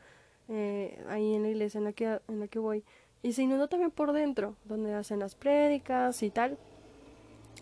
eh, 0.49 1.05
ahí 1.09 1.35
en 1.35 1.43
la 1.43 1.49
iglesia 1.51 1.79
en 1.79 1.85
la, 1.85 1.93
que, 1.93 2.21
en 2.27 2.41
la 2.41 2.49
que 2.49 2.59
voy. 2.59 2.85
Y 3.23 3.35
se 3.35 3.43
inundó 3.43 3.69
también 3.69 3.91
por 3.91 4.13
dentro, 4.13 4.57
donde 4.65 4.95
hacen 4.95 5.21
las 5.21 5.35
prédicas 5.35 6.23
y 6.23 6.31
tal. 6.31 6.59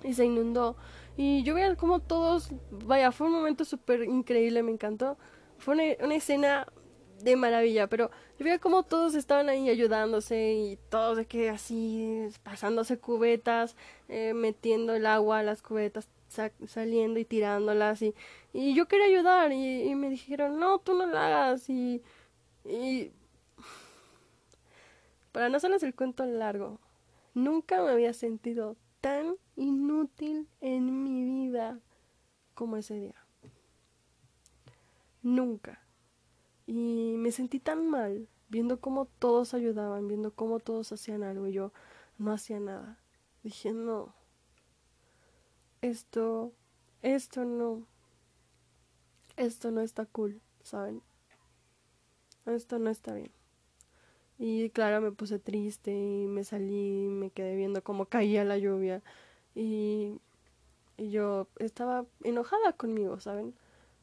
Y 0.05 0.15
se 0.15 0.25
inundó. 0.25 0.77
Y 1.17 1.43
yo 1.43 1.55
veía 1.55 1.75
como 1.77 2.01
todos, 2.01 2.51
vaya, 2.71 3.13
fue 3.13 3.27
un 3.27 3.35
momento 3.35 3.65
súper 3.65 4.05
increíble, 4.05 4.63
me 4.63 4.71
encantó. 4.71 5.19
Fue 5.59 5.75
una, 5.75 6.05
una 6.05 6.15
escena 6.15 6.67
de 7.23 7.37
maravilla, 7.37 7.87
pero 7.87 8.11
yo 8.39 8.45
veía 8.45 8.59
como 8.59 8.83
todos 8.83 9.15
estaban 9.15 9.49
ahí 9.49 9.69
ayudándose 9.69 10.55
y 10.55 10.79
todos 10.89 11.17
de 11.17 11.27
que 11.27 11.51
así 11.51 12.29
pasándose 12.43 12.99
cubetas, 12.99 13.77
eh, 14.09 14.35
metiendo 14.35 14.95
el 14.95 15.07
agua 15.07 15.41
a 15.41 15.43
las 15.43 15.63
cubetas, 15.63 16.09
saliendo 16.67 17.19
y 17.19 17.25
tirándolas 17.25 18.03
y, 18.03 18.15
y 18.53 18.75
yo 18.75 18.87
quería 18.87 19.07
ayudar 19.07 19.53
y, 19.53 19.95
me 19.95 20.09
dijeron, 20.09 20.59
no, 20.59 20.79
tú 20.79 20.95
no 20.95 21.07
la 21.07 21.27
hagas 21.27 21.69
y, 21.69 22.03
y 22.65 23.11
para 25.33 25.49
no 25.49 25.57
hacerles 25.57 25.83
el 25.83 25.95
cuento 25.95 26.25
largo, 26.25 26.79
nunca 27.35 27.83
me 27.83 27.91
había 27.91 28.13
sentido 28.13 28.77
tan 29.01 29.37
inútil 29.57 30.49
en 30.61 31.03
mi 31.05 31.25
vida 31.25 31.81
como 32.55 32.77
ese 32.77 32.95
día. 32.95 33.15
Nunca. 35.23 35.81
Y 36.71 37.17
me 37.17 37.33
sentí 37.33 37.59
tan 37.59 37.91
mal 37.91 38.29
viendo 38.49 38.79
cómo 38.79 39.07
todos 39.19 39.55
ayudaban, 39.55 40.07
viendo 40.07 40.31
cómo 40.31 40.61
todos 40.61 40.93
hacían 40.93 41.25
algo 41.25 41.49
y 41.49 41.53
yo 41.53 41.73
no 42.17 42.31
hacía 42.31 42.61
nada. 42.61 42.97
Dije, 43.43 43.73
no, 43.73 44.15
esto, 45.83 46.53
esto 47.03 47.45
no, 47.45 47.85
esto 49.37 49.73
no 49.73 49.81
está 49.81 50.07
cool, 50.07 50.41
¿saben? 50.63 51.03
Esto 52.47 52.79
no 52.79 52.89
está 52.89 53.15
bien. 53.15 53.33
Y 54.39 54.71
claro, 54.71 55.01
me 55.01 55.11
puse 55.11 55.41
triste 55.41 55.91
y 55.91 56.29
me 56.29 56.45
salí, 56.45 57.09
me 57.09 57.31
quedé 57.31 57.57
viendo 57.57 57.83
cómo 57.83 58.07
caía 58.07 58.45
la 58.45 58.59
lluvia 58.59 59.03
y, 59.57 60.21
y 60.97 61.11
yo 61.11 61.49
estaba 61.59 62.07
enojada 62.23 62.75
conmigo, 62.75 63.19
¿saben? 63.19 63.55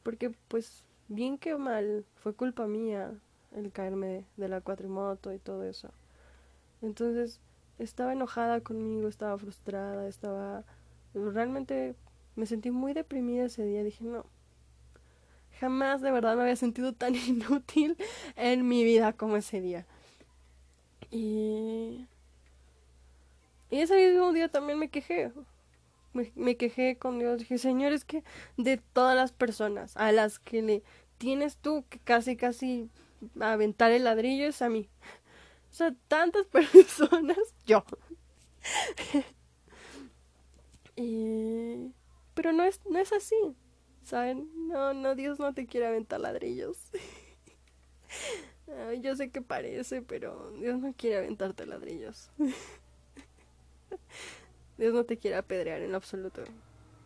Porque 0.02 0.34
pues 0.48 0.84
bien 1.08 1.38
que 1.38 1.56
mal, 1.56 2.04
fue 2.22 2.34
culpa 2.34 2.66
mía 2.66 3.12
el 3.56 3.72
caerme 3.72 4.24
de 4.36 4.48
la 4.48 4.60
cuatrimoto 4.60 5.32
y 5.32 5.38
todo 5.38 5.64
eso. 5.64 5.90
Entonces, 6.82 7.40
estaba 7.78 8.12
enojada 8.12 8.60
conmigo, 8.60 9.08
estaba 9.08 9.36
frustrada, 9.38 10.06
estaba... 10.08 10.64
Realmente 11.14 11.96
me 12.36 12.46
sentí 12.46 12.70
muy 12.70 12.92
deprimida 12.92 13.44
ese 13.46 13.64
día. 13.64 13.82
Dije, 13.82 14.04
no, 14.04 14.26
jamás 15.58 16.00
de 16.00 16.10
verdad 16.10 16.36
me 16.36 16.42
había 16.42 16.56
sentido 16.56 16.92
tan 16.92 17.14
inútil 17.28 17.96
en 18.36 18.66
mi 18.68 18.84
vida 18.84 19.12
como 19.12 19.36
ese 19.36 19.60
día. 19.60 19.86
Y... 21.10 22.06
Y 23.70 23.80
ese 23.80 23.96
mismo 23.96 24.32
día 24.32 24.48
también 24.48 24.78
me 24.78 24.88
quejé. 24.88 25.30
Me, 26.34 26.56
quejé 26.56 26.96
con 26.96 27.18
Dios. 27.18 27.38
Dije, 27.38 27.58
Señor, 27.58 27.92
es 27.92 28.04
que 28.04 28.24
de 28.56 28.78
todas 28.78 29.16
las 29.16 29.32
personas 29.32 29.96
a 29.96 30.12
las 30.12 30.38
que 30.38 30.62
le 30.62 30.82
tienes 31.18 31.56
tú 31.56 31.84
que 31.88 31.98
casi, 31.98 32.36
casi 32.36 32.88
aventar 33.40 33.90
el 33.92 34.04
ladrillo 34.04 34.46
es 34.46 34.62
a 34.62 34.68
mí. 34.68 34.88
O 35.70 35.74
sea, 35.74 35.94
tantas 36.08 36.46
personas, 36.52 37.38
yo. 37.66 37.84
Pero 42.34 42.52
no 42.52 42.64
es, 42.64 42.80
no 42.88 42.98
es 42.98 43.12
así, 43.12 43.36
¿saben? 44.02 44.48
No, 44.68 44.94
no, 44.94 45.14
Dios 45.14 45.38
no 45.38 45.54
te 45.54 45.66
quiere 45.66 45.86
aventar 45.86 46.20
ladrillos. 46.20 46.90
yo 49.00 49.16
sé 49.16 49.30
que 49.30 49.42
parece, 49.42 50.02
pero 50.02 50.50
Dios 50.52 50.78
no 50.78 50.92
quiere 50.92 51.18
aventarte 51.18 51.66
ladrillos. 51.66 52.30
Dios 54.78 54.94
no 54.94 55.04
te 55.04 55.18
quiere 55.18 55.36
apedrear 55.36 55.82
en 55.82 55.94
absoluto. 55.94 56.42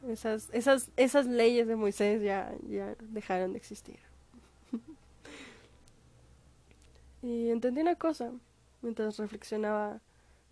Esas, 0.08 0.50
esas, 0.52 0.90
esas 0.96 1.26
leyes 1.26 1.66
de 1.66 1.76
Moisés 1.76 2.22
ya, 2.22 2.54
ya 2.68 2.94
dejaron 3.00 3.52
de 3.52 3.58
existir. 3.58 3.98
y 7.22 7.50
entendí 7.50 7.80
una 7.80 7.96
cosa 7.96 8.32
mientras 8.82 9.18
reflexionaba 9.18 10.00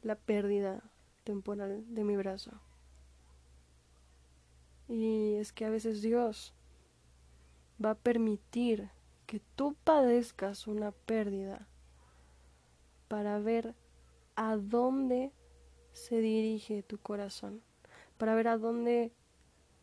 la 0.03 0.17
pérdida 0.17 0.83
temporal 1.25 1.85
de 1.95 2.05
mi 2.05 2.17
brazo. 2.17 2.53
Y 4.89 5.35
es 5.35 5.53
que 5.53 5.67
a 5.67 5.71
veces 5.71 6.03
Dios 6.03 6.55
va 7.85 7.91
a 7.91 7.95
permitir 7.95 8.91
que 9.27 9.41
tú 9.57 9.77
padezcas 9.85 10.67
una 10.67 10.91
pérdida 10.91 11.69
para 13.09 13.39
ver 13.39 13.75
a 14.37 14.57
dónde 14.57 15.33
se 15.93 16.21
dirige 16.21 16.83
tu 16.83 16.99
corazón, 16.99 17.61
para 18.19 18.35
ver 18.35 18.49
a 18.49 18.59
dónde 18.59 19.13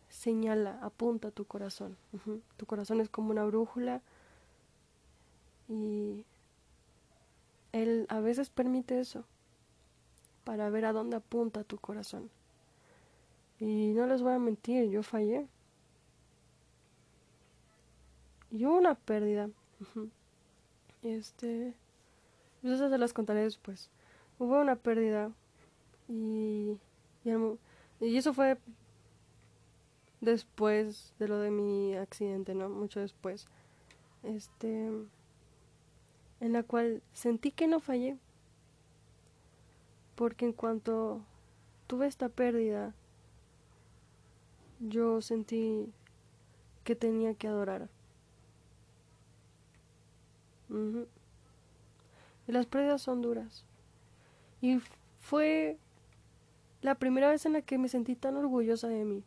señala, 0.09 0.79
apunta 0.81 1.31
tu 1.31 1.45
corazón. 1.45 1.97
Tu 2.57 2.65
corazón 2.65 3.01
es 3.01 3.09
como 3.09 3.31
una 3.31 3.45
brújula 3.45 4.01
y 5.67 6.25
Él 7.71 8.05
a 8.09 8.19
veces 8.19 8.49
permite 8.49 8.99
eso 8.99 9.25
para 10.43 10.69
ver 10.69 10.85
a 10.85 10.93
dónde 10.93 11.17
apunta 11.17 11.63
tu 11.63 11.77
corazón. 11.77 12.29
Y 13.59 13.93
no 13.93 14.07
les 14.07 14.21
voy 14.21 14.33
a 14.33 14.39
mentir, 14.39 14.89
yo 14.89 15.03
fallé. 15.03 15.47
Y 18.51 18.65
hubo 18.65 18.77
una 18.77 18.95
pérdida. 18.95 19.49
Este. 21.03 21.73
Pues 22.61 22.73
esas 22.73 22.91
se 22.91 22.97
las 22.97 23.13
contaré 23.13 23.43
después. 23.43 23.89
Hubo 24.39 24.59
una 24.59 24.75
pérdida 24.75 25.31
y, 26.07 26.77
y, 27.23 28.17
eso 28.17 28.33
fue 28.33 28.57
después 30.21 31.13
de 31.19 31.27
lo 31.27 31.39
de 31.39 31.51
mi 31.51 31.95
accidente, 31.95 32.55
¿no? 32.55 32.69
Mucho 32.69 32.99
después. 32.99 33.47
Este. 34.23 34.89
En 36.39 36.53
la 36.53 36.63
cual 36.63 37.01
sentí 37.13 37.51
que 37.51 37.67
no 37.67 37.79
fallé. 37.79 38.17
Porque 40.15 40.45
en 40.45 40.53
cuanto 40.53 41.21
tuve 41.87 42.07
esta 42.07 42.29
pérdida, 42.29 42.93
yo 44.79 45.21
sentí 45.21 45.91
que 46.83 46.95
tenía 46.95 47.33
que 47.33 47.47
adorar. 47.47 47.89
Y 52.47 52.51
las 52.51 52.65
pérdidas 52.65 53.01
son 53.01 53.21
duras. 53.21 53.65
Y 54.61 54.79
fue 55.21 55.77
la 56.81 56.95
primera 56.95 57.29
vez 57.29 57.45
en 57.45 57.53
la 57.53 57.61
que 57.61 57.77
me 57.77 57.89
sentí 57.89 58.15
tan 58.15 58.35
orgullosa 58.35 58.87
de 58.87 59.05
mí, 59.05 59.23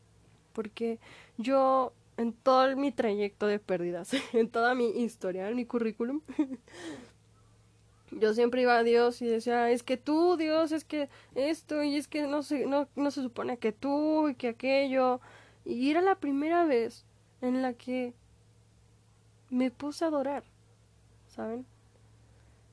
porque 0.52 0.98
yo 1.38 1.92
en 2.16 2.32
todo 2.32 2.76
mi 2.76 2.92
trayecto 2.92 3.46
de 3.46 3.58
pérdidas, 3.58 4.10
en 4.32 4.50
toda 4.50 4.74
mi 4.74 4.88
historia, 5.02 5.48
en 5.48 5.56
mi 5.56 5.64
currículum, 5.64 6.20
yo 8.10 8.34
siempre 8.34 8.62
iba 8.62 8.76
a 8.76 8.82
Dios 8.82 9.22
y 9.22 9.26
decía, 9.26 9.70
es 9.70 9.82
que 9.82 9.96
tú, 9.96 10.36
Dios, 10.36 10.72
es 10.72 10.84
que 10.84 11.08
esto, 11.34 11.82
y 11.82 11.96
es 11.96 12.08
que 12.08 12.26
no 12.26 12.42
se, 12.42 12.66
no, 12.66 12.88
no 12.96 13.10
se 13.10 13.22
supone 13.22 13.58
que 13.58 13.72
tú 13.72 14.28
y 14.28 14.34
que 14.34 14.48
aquello. 14.48 15.20
Y 15.64 15.90
era 15.90 16.00
la 16.00 16.16
primera 16.16 16.64
vez 16.64 17.04
en 17.40 17.62
la 17.62 17.74
que 17.74 18.14
me 19.48 19.70
puse 19.70 20.04
a 20.04 20.08
adorar, 20.08 20.44
¿saben? 21.28 21.66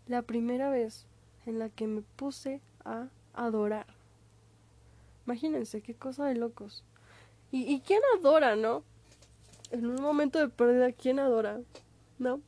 La 0.08 0.22
primera 0.22 0.70
vez 0.70 1.06
en 1.46 1.60
la 1.60 1.70
que 1.70 1.88
me 1.88 2.02
puse 2.02 2.62
a 2.84 3.10
adorar. 3.34 3.96
Imagínense, 5.28 5.82
qué 5.82 5.94
cosa 5.94 6.26
de 6.26 6.36
locos. 6.36 6.86
¿Y, 7.52 7.82
quién 7.82 8.00
adora, 8.18 8.56
no? 8.56 8.84
En 9.72 9.86
un 9.86 10.02
momento 10.02 10.40
de 10.40 10.48
pérdida, 10.48 10.94
¿quién 10.94 11.20
adora? 11.20 11.60
¿No? 12.18 12.42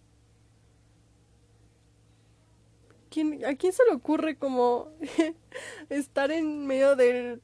¿Quién, 3.09 3.43
¿A 3.45 3.55
quién 3.55 3.73
se 3.73 3.83
le 3.83 3.91
ocurre 3.91 4.37
como 4.37 4.93
estar 5.89 6.31
en 6.31 6.65
medio 6.67 6.95
de, 6.95 7.41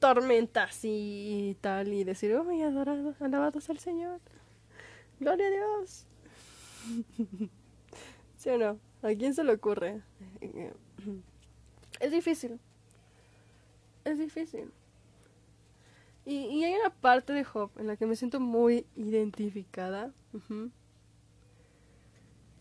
tormentas 0.00 0.80
y 0.82 1.56
tal 1.60 1.92
y 1.92 2.04
decir, 2.04 2.34
oh, 2.34 2.48
adorado, 2.64 3.14
alabados 3.20 3.70
al 3.70 3.78
Señor? 3.78 4.20
Gloria 5.20 5.46
a 5.46 5.50
Dios. 5.50 6.06
¿Sí 8.38 8.48
o 8.48 8.58
no? 8.58 8.80
¿A 9.02 9.14
quién 9.14 9.34
se 9.34 9.44
le 9.44 9.52
ocurre? 9.52 10.02
Es 12.00 12.10
difícil 12.10 12.58
es 14.04 14.18
difícil. 14.18 14.72
Y, 16.24 16.62
hay 16.64 16.74
una 16.74 16.90
parte 16.90 17.32
de 17.32 17.44
Job 17.44 17.70
en 17.76 17.86
la 17.86 17.96
que 17.96 18.06
me 18.06 18.16
siento 18.16 18.40
muy 18.40 18.86
identificada. 18.96 20.12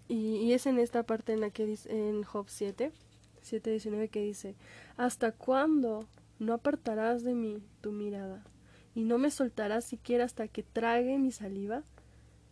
y, 0.07 0.53
es 0.53 0.65
en 0.65 0.79
esta 0.79 1.03
parte 1.03 1.33
en 1.33 1.41
la 1.41 1.49
que 1.49 1.65
dice, 1.65 1.91
en 1.91 2.23
Job 2.23 2.45
7, 2.47 2.91
7.19 3.43 4.09
que 4.09 4.21
dice, 4.21 4.55
¿hasta 4.97 5.31
cuándo 5.31 6.07
no 6.39 6.53
apartarás 6.53 7.23
de 7.23 7.35
mí 7.35 7.61
tu 7.81 7.91
mirada? 7.91 8.43
Y 8.95 9.03
no 9.03 9.17
me 9.17 9.29
soltarás 9.29 9.85
siquiera 9.85 10.25
hasta 10.25 10.47
que 10.47 10.63
trague 10.63 11.17
mi 11.19 11.31
saliva. 11.31 11.83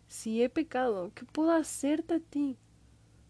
Si 0.06 0.42
he 0.42 0.48
pecado, 0.48 1.10
¿qué 1.14 1.24
puedo 1.24 1.52
hacerte 1.52 2.14
a 2.14 2.20
ti? 2.20 2.56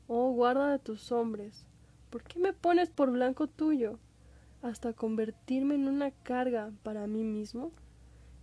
Oh, 0.08 0.30
guarda 0.32 0.70
de 0.70 0.78
tus 0.78 1.10
hombres. 1.10 1.64
¿Por 2.10 2.22
qué 2.22 2.38
me 2.38 2.52
pones 2.52 2.90
por 2.90 3.10
blanco 3.10 3.46
tuyo? 3.46 3.98
Hasta 4.62 4.92
convertirme 4.92 5.74
en 5.74 5.88
una 5.88 6.10
carga 6.10 6.72
para 6.82 7.06
mí 7.06 7.24
mismo? 7.24 7.72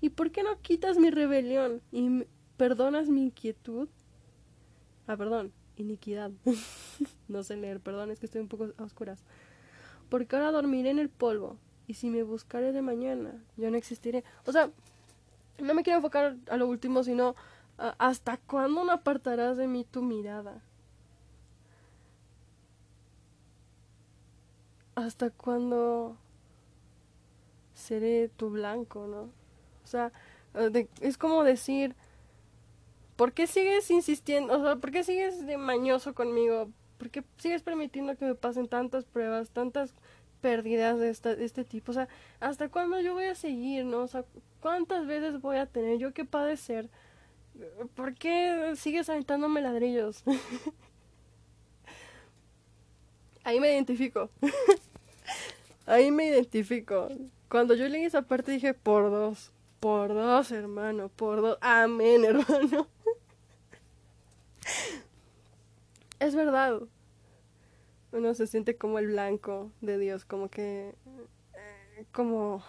¿Y 0.01 0.09
por 0.09 0.31
qué 0.31 0.43
no 0.43 0.61
quitas 0.61 0.97
mi 0.97 1.09
rebelión 1.09 1.81
y 1.91 2.25
perdonas 2.57 3.09
mi 3.09 3.23
inquietud? 3.23 3.89
Ah, 5.07 5.17
perdón, 5.17 5.51
iniquidad. 5.77 6.31
no 7.27 7.43
sé 7.43 7.57
leer, 7.57 7.79
perdón, 7.79 8.11
es 8.11 8.19
que 8.19 8.25
estoy 8.25 8.41
un 8.41 8.47
poco 8.47 8.69
a 8.77 8.83
oscuras. 8.83 9.23
Porque 10.09 10.35
ahora 10.35 10.51
dormiré 10.51 10.91
en 10.91 10.99
el 10.99 11.09
polvo, 11.09 11.57
y 11.87 11.95
si 11.95 12.09
me 12.09 12.23
buscaré 12.23 12.71
de 12.71 12.81
mañana, 12.81 13.43
yo 13.57 13.69
no 13.69 13.77
existiré. 13.77 14.23
O 14.45 14.51
sea, 14.51 14.71
no 15.59 15.73
me 15.73 15.83
quiero 15.83 15.97
enfocar 15.97 16.37
a 16.49 16.57
lo 16.57 16.67
último, 16.67 17.03
sino 17.03 17.35
hasta 17.77 18.37
cuándo 18.37 18.83
no 18.83 18.91
apartarás 18.91 19.57
de 19.57 19.67
mí 19.67 19.83
tu 19.83 20.01
mirada. 20.01 20.61
¿Hasta 24.95 25.29
cuándo 25.29 26.17
seré 27.73 28.29
tu 28.29 28.49
blanco, 28.49 29.07
no? 29.07 29.23
O 29.83 29.87
sea, 29.87 30.11
es 31.01 31.17
como 31.17 31.43
decir, 31.43 31.95
¿por 33.15 33.33
qué 33.33 33.47
sigues 33.47 33.89
insistiendo? 33.91 34.53
O 34.57 34.63
sea, 34.63 34.75
¿por 34.77 34.91
qué 34.91 35.03
sigues 35.03 35.45
de 35.45 35.57
mañoso 35.57 36.13
conmigo? 36.15 36.69
¿Por 36.97 37.09
qué 37.09 37.23
sigues 37.37 37.61
permitiendo 37.61 38.15
que 38.15 38.25
me 38.25 38.35
pasen 38.35 38.67
tantas 38.67 39.05
pruebas, 39.05 39.49
tantas 39.51 39.93
pérdidas 40.41 40.99
de, 40.99 41.35
de 41.35 41.45
este 41.45 41.65
tipo? 41.65 41.91
O 41.91 41.95
sea, 41.95 42.07
¿hasta 42.39 42.69
cuándo 42.69 42.99
yo 43.01 43.13
voy 43.13 43.25
a 43.25 43.35
seguir, 43.35 43.85
no? 43.85 44.01
O 44.03 44.07
sea, 44.07 44.25
¿cuántas 44.61 45.05
veces 45.05 45.41
voy 45.41 45.57
a 45.57 45.65
tener 45.65 45.97
yo 45.97 46.13
que 46.13 46.25
padecer? 46.25 46.89
¿Por 47.95 48.15
qué 48.15 48.73
sigues 48.75 49.09
aventándome 49.09 49.61
ladrillos? 49.61 50.23
Ahí 53.45 53.59
me 53.59 53.71
identifico. 53.71 54.31
Ahí 55.85 56.09
me 56.09 56.25
identifico. 56.25 57.09
Cuando 57.47 57.75
yo 57.75 57.87
leí 57.87 58.03
esa 58.03 58.23
parte 58.23 58.51
dije, 58.51 58.73
por 58.73 59.11
dos, 59.11 59.51
por 59.79 60.15
dos, 60.15 60.51
hermano, 60.51 61.09
por 61.09 61.41
dos. 61.41 61.57
Amén, 61.61 62.25
hermano. 62.25 62.87
es 66.19 66.35
verdad. 66.35 66.81
Uno 68.11 68.33
se 68.33 68.47
siente 68.47 68.77
como 68.77 68.97
el 68.97 69.07
blanco 69.07 69.71
de 69.79 69.99
Dios, 69.99 70.25
como 70.25 70.49
que... 70.49 70.95
Eh, 71.53 72.05
como... 72.11 72.63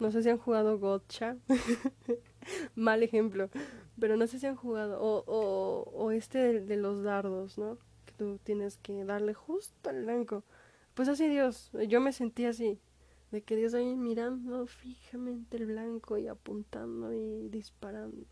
No 0.00 0.10
sé 0.10 0.22
si 0.22 0.28
han 0.28 0.38
jugado 0.38 0.78
Gotcha. 0.78 1.38
Mal 2.74 3.02
ejemplo. 3.02 3.48
Pero 3.98 4.18
no 4.18 4.26
sé 4.26 4.38
si 4.38 4.46
han 4.46 4.56
jugado. 4.56 5.00
O, 5.00 5.24
o, 5.26 5.90
o 5.94 6.10
este 6.10 6.60
de, 6.60 6.76
los 6.76 7.02
dardos, 7.02 7.56
¿no? 7.56 7.78
Tú 8.18 8.38
tienes 8.42 8.76
que 8.78 9.04
darle 9.04 9.32
justo 9.32 9.88
al 9.88 10.02
blanco. 10.02 10.44
Pues 10.94 11.08
así 11.08 11.28
Dios. 11.28 11.70
Yo 11.88 12.00
me 12.00 12.12
sentí 12.12 12.44
así. 12.44 12.78
De 13.30 13.42
que 13.42 13.56
Dios 13.56 13.74
ahí 13.74 13.94
mirando 13.94 14.66
fijamente 14.66 15.56
el 15.56 15.66
blanco 15.66 16.18
y 16.18 16.28
apuntando 16.28 17.12
y 17.12 17.48
disparando. 17.48 18.26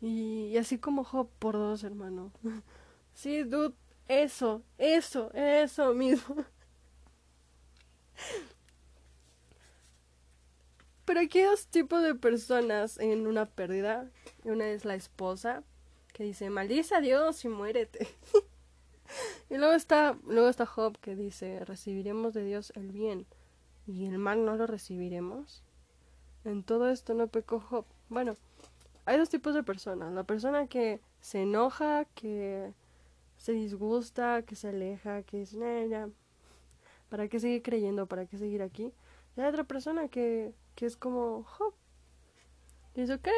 Y, 0.00 0.56
así 0.58 0.78
como 0.78 1.04
Job 1.04 1.28
por 1.38 1.54
dos, 1.54 1.84
hermano. 1.84 2.32
Sí, 3.14 3.44
dude, 3.44 3.74
eso, 4.08 4.62
eso, 4.76 5.32
eso 5.32 5.94
mismo. 5.94 6.36
Pero 11.06 11.20
aquí 11.20 11.38
hay 11.38 11.46
dos 11.46 11.68
tipos 11.68 12.02
de 12.02 12.14
personas 12.14 12.98
en 12.98 13.26
una 13.26 13.46
pérdida. 13.46 14.10
Una 14.44 14.68
es 14.68 14.84
la 14.84 14.96
esposa, 14.96 15.64
que 16.12 16.24
dice, 16.24 16.50
maldice 16.50 16.94
a 16.94 17.00
Dios 17.00 17.42
y 17.46 17.48
muérete. 17.48 18.06
y 19.50 19.56
luego 19.56 19.74
está, 19.74 20.16
luego 20.26 20.48
está 20.48 20.66
Job, 20.66 20.98
que 20.98 21.16
dice, 21.16 21.64
recibiremos 21.64 22.34
de 22.34 22.44
Dios 22.44 22.72
el 22.76 22.92
bien 22.92 23.26
y 23.86 24.06
el 24.06 24.18
mal 24.18 24.44
no 24.44 24.56
lo 24.56 24.66
recibiremos. 24.66 25.62
En 26.44 26.62
todo 26.62 26.90
esto 26.90 27.14
no 27.14 27.28
pecó 27.28 27.60
Job. 27.60 27.84
Bueno, 28.08 28.36
hay 29.04 29.18
dos 29.18 29.28
tipos 29.28 29.54
de 29.54 29.62
personas. 29.62 30.12
La 30.12 30.24
persona 30.24 30.66
que 30.66 31.00
se 31.20 31.42
enoja, 31.42 32.04
que 32.14 32.72
se 33.36 33.52
disgusta, 33.52 34.42
que 34.42 34.56
se 34.56 34.68
aleja, 34.68 35.22
que 35.22 35.38
dice, 35.38 35.56
nah, 35.56 35.84
ya, 35.84 36.08
¿para 37.08 37.28
qué 37.28 37.40
seguir 37.40 37.62
creyendo? 37.62 38.06
¿Para 38.06 38.26
qué 38.26 38.38
seguir 38.38 38.62
aquí? 38.62 38.92
Y 39.36 39.40
hay 39.40 39.48
otra 39.48 39.64
persona 39.64 40.08
que, 40.08 40.52
que 40.74 40.86
es 40.86 40.96
como, 40.96 41.44
Job. 41.44 41.74
Dice, 42.94 43.14
ok, 43.14 43.28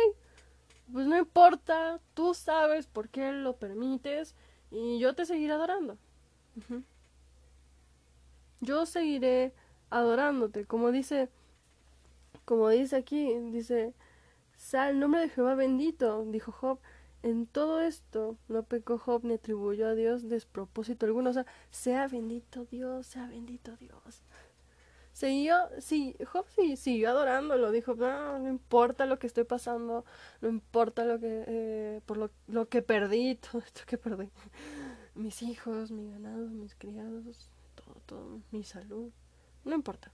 pues 0.93 1.07
no 1.07 1.19
importa, 1.19 2.01
tú 2.15 2.33
sabes 2.33 2.87
por 2.87 3.09
qué 3.09 3.33
lo 3.33 3.57
permites 3.57 4.35
y 4.71 4.99
yo 4.99 5.15
te 5.15 5.27
seguiré 5.27 5.53
adorando. 5.53 5.97
Yo 8.61 8.87
seguiré 8.87 9.55
adorándote, 9.91 10.65
como 10.67 10.91
dice, 10.91 11.29
como 12.45 12.69
dice 12.69 12.97
aquí, 12.97 13.35
dice, 13.51 13.95
Sal 14.59 14.91
el 14.91 15.01
nombre 15.01 15.21
de 15.21 15.29
Jehová 15.29 15.55
bendito, 15.55 16.25
dijo 16.27 16.53
Job. 16.53 16.81
En 17.23 17.47
todo 17.47 17.81
esto 17.81 18.37
no 18.49 18.65
pecó 18.65 18.99
Job 18.99 19.25
ni 19.25 19.35
atribuyó 19.35 19.87
a 19.87 19.95
Dios 19.95 20.29
despropósito 20.29 21.07
alguno. 21.07 21.31
O 21.31 21.33
sea, 21.33 21.47
sea 21.71 22.09
bendito 22.09 22.65
Dios, 22.65 23.07
sea 23.07 23.29
bendito 23.29 23.77
Dios. 23.77 24.23
Siguió, 25.19 25.57
sí, 25.81 26.15
Job 26.33 26.47
sí, 26.55 26.77
siguió 26.77 27.11
adorándolo. 27.11 27.73
Dijo, 27.73 27.97
no, 27.97 28.39
no 28.39 28.49
importa 28.49 29.05
lo 29.05 29.19
que 29.19 29.27
estoy 29.27 29.43
pasando, 29.43 30.05
no 30.41 30.49
importa 30.49 31.05
lo 31.05 31.19
que, 31.19 31.45
eh, 31.49 32.01
por 32.07 32.19
lo, 32.19 32.31
lo 32.47 32.69
que 32.69 32.83
perdí, 32.83 33.35
todo 33.51 33.59
esto 33.59 33.81
que 33.85 33.99
perdí. 33.99 34.31
Mis 35.17 35.43
hijos, 35.43 35.91
mi 35.91 36.09
ganado, 36.09 36.47
mis 36.47 36.77
criados, 36.77 37.51
todo, 37.75 37.97
todo, 38.07 38.41
mi 38.53 38.63
salud. 38.63 39.11
No 39.65 39.75
importa. 39.75 40.13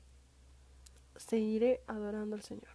Seguiré 1.17 1.83
adorando 1.87 2.35
al 2.35 2.43
Señor. 2.43 2.75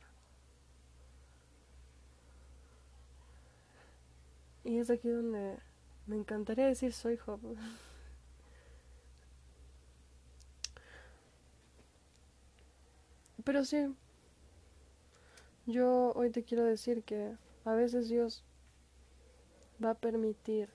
Y 4.64 4.78
es 4.78 4.92
aquí 4.92 5.10
donde 5.10 5.58
me 6.06 6.16
encantaría 6.16 6.68
decir 6.68 6.94
soy 6.94 7.18
Job. 7.18 7.40
Pero 13.44 13.64
sí, 13.66 13.94
yo 15.66 16.14
hoy 16.16 16.30
te 16.30 16.44
quiero 16.44 16.64
decir 16.64 17.04
que 17.04 17.36
a 17.66 17.74
veces 17.74 18.10
Dios 18.10 18.44
va 19.84 19.92
a 19.92 19.96
permitir 19.96 20.70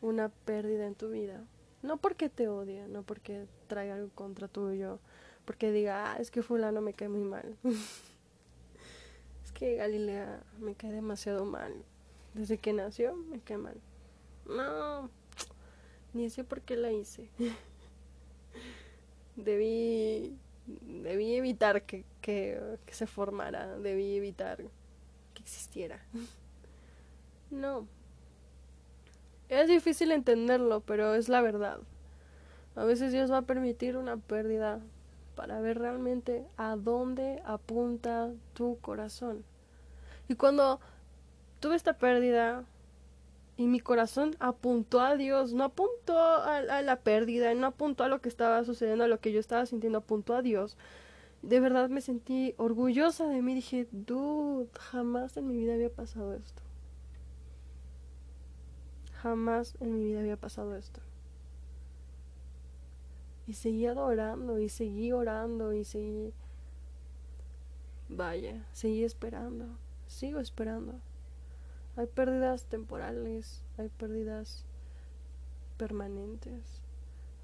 una 0.00 0.28
pérdida 0.28 0.86
en 0.86 0.94
tu 0.94 1.10
vida. 1.10 1.44
No 1.82 1.96
porque 1.96 2.28
te 2.28 2.48
odie, 2.48 2.86
no 2.88 3.02
porque 3.02 3.46
traiga 3.66 3.94
algo 3.94 4.10
contra 4.14 4.48
tuyo, 4.48 4.98
porque 5.44 5.70
diga, 5.72 6.12
ah, 6.12 6.16
es 6.18 6.30
que 6.30 6.42
fulano 6.42 6.80
me 6.80 6.94
cae 6.94 7.08
muy 7.08 7.22
mal. 7.22 7.56
es 9.44 9.52
que 9.52 9.76
Galilea 9.76 10.42
me 10.58 10.74
cae 10.74 10.92
demasiado 10.92 11.44
mal. 11.44 11.72
Desde 12.34 12.58
que 12.58 12.72
nació 12.72 13.14
me 13.14 13.40
cae 13.40 13.58
mal. 13.58 13.80
No, 14.46 15.10
ni 16.12 16.30
sé 16.30 16.44
por 16.44 16.60
qué 16.62 16.76
la 16.76 16.92
hice. 16.92 17.30
debí, 19.36 20.36
debí 20.82 21.34
evitar 21.34 21.82
que, 21.82 22.04
que, 22.20 22.60
que 22.84 22.94
se 22.94 23.06
formara, 23.06 23.78
debí 23.78 24.16
evitar 24.16 24.58
que 25.34 25.42
existiera. 25.42 26.00
no. 27.50 27.86
Es 29.48 29.68
difícil 29.68 30.12
entenderlo, 30.12 30.80
pero 30.80 31.14
es 31.14 31.28
la 31.28 31.40
verdad. 31.40 31.78
A 32.76 32.84
veces 32.84 33.12
Dios 33.12 33.32
va 33.32 33.38
a 33.38 33.42
permitir 33.42 33.96
una 33.96 34.18
pérdida 34.18 34.80
para 35.34 35.60
ver 35.60 35.78
realmente 35.78 36.44
a 36.56 36.76
dónde 36.76 37.40
apunta 37.44 38.30
tu 38.54 38.78
corazón. 38.80 39.44
Y 40.28 40.34
cuando 40.34 40.80
tuve 41.60 41.76
esta 41.76 41.94
pérdida 41.94 42.64
y 43.58 43.66
mi 43.66 43.80
corazón 43.80 44.36
apuntó 44.38 45.00
a 45.00 45.16
Dios, 45.16 45.52
no 45.52 45.64
apuntó 45.64 46.16
a, 46.16 46.62
la 46.80 46.96
pérdida, 47.00 47.52
no 47.54 47.66
apuntó 47.66 48.04
a 48.04 48.08
lo 48.08 48.20
que 48.20 48.28
estaba 48.28 48.62
sucediendo, 48.62 49.02
a 49.02 49.08
lo 49.08 49.18
que 49.18 49.32
yo 49.32 49.40
estaba 49.40 49.66
sintiendo, 49.66 49.98
apuntó 49.98 50.36
a 50.36 50.42
Dios. 50.42 50.76
De 51.42 51.58
verdad 51.58 51.88
me 51.88 52.00
sentí 52.00 52.54
orgullosa 52.56 53.26
de 53.26 53.42
mí, 53.42 53.56
dije, 53.56 53.88
dude, 53.90 54.68
jamás 54.78 55.36
en 55.36 55.48
mi 55.48 55.56
vida 55.56 55.74
había 55.74 55.90
pasado 55.90 56.34
esto. 56.34 56.62
Jamás 59.14 59.74
en 59.80 59.92
mi 59.92 60.04
vida 60.04 60.20
había 60.20 60.36
pasado 60.36 60.76
esto. 60.76 61.00
Y 63.48 63.54
seguí 63.54 63.86
adorando, 63.86 64.60
y 64.60 64.68
seguí 64.68 65.10
orando, 65.10 65.72
y 65.72 65.82
seguí... 65.82 66.32
Vaya, 68.08 68.64
seguí 68.72 69.02
esperando, 69.02 69.66
sigo 70.06 70.38
esperando. 70.38 71.00
Hay 71.98 72.06
pérdidas 72.06 72.64
temporales, 72.66 73.60
hay 73.76 73.88
pérdidas 73.88 74.64
permanentes. 75.78 76.62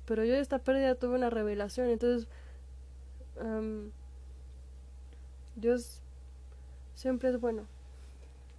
Pero 0.07 0.25
yo 0.25 0.33
de 0.33 0.39
esta 0.39 0.61
pérdida 0.61 0.95
tuve 0.95 1.17
una 1.17 1.29
revelación, 1.29 1.89
entonces 1.89 2.29
Dios 5.57 6.01
siempre 6.95 7.31
es 7.31 7.41
bueno. 7.41 7.67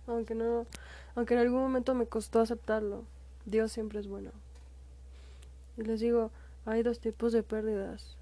Aunque 0.08 0.36
no, 0.36 0.66
aunque 1.16 1.34
en 1.36 1.39
algún 1.39 1.62
momento 1.62 1.96
me 1.96 2.08
costó 2.08 2.41
aceptarlo, 2.41 3.06
Dios 3.46 3.72
siempre 3.72 4.02
es 4.02 4.08
bueno. 4.08 4.32
Y 5.78 5.84
les 5.84 6.02
digo, 6.02 6.30
hay 6.66 6.84
dos 6.84 7.00
tipos 7.00 7.32
de 7.32 7.41
pérdidas. 7.41 8.18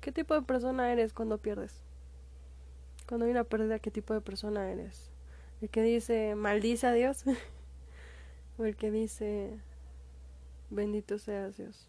¿Qué 0.00 0.10
tipo 0.10 0.34
de 0.34 0.42
persona 0.42 0.92
eres 0.92 1.12
cuando 1.12 1.38
pierdes? 1.38 1.80
Cuando 3.08 3.26
hay 3.26 3.30
una 3.30 3.44
pérdida, 3.44 3.78
¿qué 3.78 3.92
tipo 3.92 4.14
de 4.14 4.20
persona 4.20 4.68
eres? 4.72 5.12
El 5.60 5.70
que 5.70 5.82
dice 5.82 6.34
maldice 6.34 6.86
a 6.86 6.92
Dios 6.92 7.24
o 8.58 8.64
el 8.64 8.76
que 8.76 8.90
dice, 8.90 9.58
bendito 10.70 11.18
seas 11.18 11.56
Dios. 11.56 11.88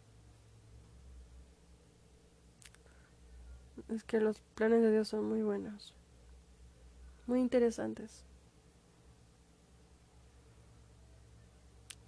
Es 3.90 4.04
que 4.04 4.20
los 4.20 4.40
planes 4.56 4.82
de 4.82 4.92
Dios 4.92 5.08
son 5.08 5.26
muy 5.26 5.42
buenos, 5.42 5.94
muy 7.26 7.40
interesantes. 7.40 8.26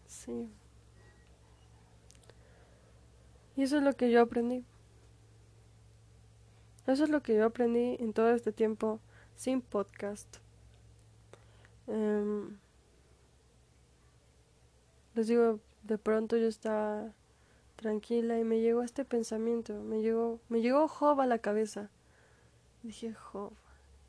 Sí. 0.08 0.50
Y 3.56 3.64
eso 3.64 3.78
es 3.78 3.84
lo 3.84 3.94
que 3.94 4.12
yo 4.12 4.22
aprendí. 4.22 4.66
Eso 6.88 7.04
es 7.04 7.10
lo 7.10 7.22
que 7.22 7.36
yo 7.36 7.46
aprendí 7.46 7.98
en 8.00 8.14
todo 8.14 8.32
este 8.32 8.52
tiempo 8.52 9.00
sin 9.36 9.62
podcast. 9.62 10.40
Em, 11.90 12.58
les 15.16 15.28
digo, 15.28 15.60
de 15.84 15.98
pronto 15.98 16.38
yo 16.38 16.48
estaba 16.48 17.12
tranquila 17.76 18.40
y 18.40 18.44
me 18.44 18.62
llegó 18.62 18.84
este 18.84 19.06
pensamiento, 19.06 19.74
me 19.82 20.02
llegó, 20.02 20.40
me 20.50 20.62
llegó 20.62 20.88
Job 20.88 21.20
a 21.20 21.26
la 21.26 21.40
cabeza. 21.40 21.90
Dije 22.84 23.14
Job 23.14 23.52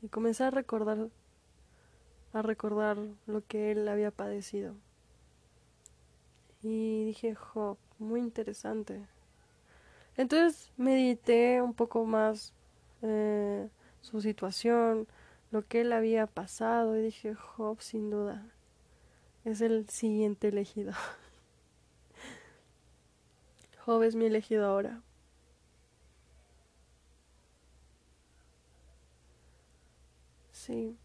y 0.01 0.07
comencé 0.07 0.43
a 0.45 0.51
recordar 0.51 1.09
a 2.33 2.41
recordar 2.41 2.97
lo 3.27 3.45
que 3.45 3.71
él 3.71 3.87
había 3.87 4.11
padecido. 4.11 4.75
Y 6.63 7.05
dije, 7.05 7.35
Job, 7.35 7.77
muy 7.99 8.21
interesante. 8.21 9.05
Entonces 10.17 10.71
medité 10.77 11.61
un 11.61 11.73
poco 11.73 12.05
más 12.05 12.53
eh, 13.01 13.69
su 14.01 14.21
situación, 14.21 15.07
lo 15.51 15.67
que 15.67 15.81
él 15.81 15.93
había 15.93 16.27
pasado 16.27 16.97
y 16.97 17.01
dije, 17.01 17.35
Job 17.35 17.81
sin 17.81 18.09
duda 18.09 18.45
es 19.43 19.61
el 19.61 19.89
siguiente 19.89 20.47
elegido. 20.47 20.93
Job 23.85 24.03
es 24.03 24.15
mi 24.15 24.25
elegido 24.25 24.65
ahora. 24.65 25.01
Sí. 30.51 30.95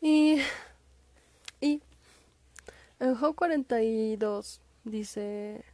Y, 0.00 0.40
y 1.60 1.80
en 3.00 3.14
Job 3.14 3.34
42 3.34 4.60
dice 4.84 5.64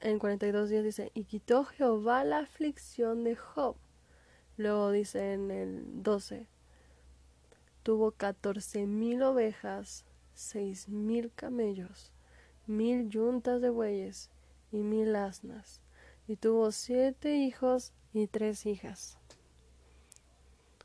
en 0.00 0.18
42 0.18 0.68
días 0.68 0.84
dice, 0.84 1.10
y 1.14 1.24
quitó 1.24 1.64
Jehová 1.64 2.24
la 2.24 2.38
aflicción 2.38 3.24
de 3.24 3.36
Job. 3.36 3.76
Luego 4.56 4.90
dice 4.90 5.34
en 5.34 5.50
el 5.50 6.02
12, 6.02 6.46
tuvo 7.82 8.12
catorce 8.12 8.86
mil 8.86 9.22
ovejas, 9.22 10.06
seis 10.34 10.88
mil 10.88 11.30
camellos, 11.32 12.12
mil 12.66 13.08
yuntas 13.08 13.60
de 13.60 13.70
bueyes 13.70 14.30
y 14.72 14.78
mil 14.78 15.14
asnas, 15.14 15.80
y 16.26 16.36
tuvo 16.36 16.72
siete 16.72 17.36
hijos 17.36 17.92
y 18.12 18.26
tres 18.26 18.64
hijas. 18.66 19.18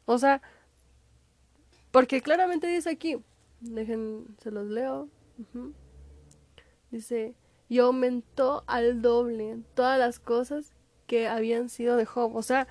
O 0.05 0.17
sea, 0.17 0.41
porque 1.91 2.22
claramente 2.22 2.67
dice 2.67 2.89
aquí, 2.89 3.24
dejen, 3.61 4.36
se 4.39 4.51
los 4.51 4.67
leo. 4.67 5.07
Dice, 6.91 7.36
y 7.69 7.80
aumentó 7.80 8.63
al 8.67 9.01
doble 9.01 9.59
todas 9.76 9.97
las 9.97 10.19
cosas 10.19 10.74
que 11.07 11.28
habían 11.28 11.69
sido 11.69 11.95
de 11.95 12.05
Job. 12.05 12.36
O 12.36 12.43
sea, 12.43 12.67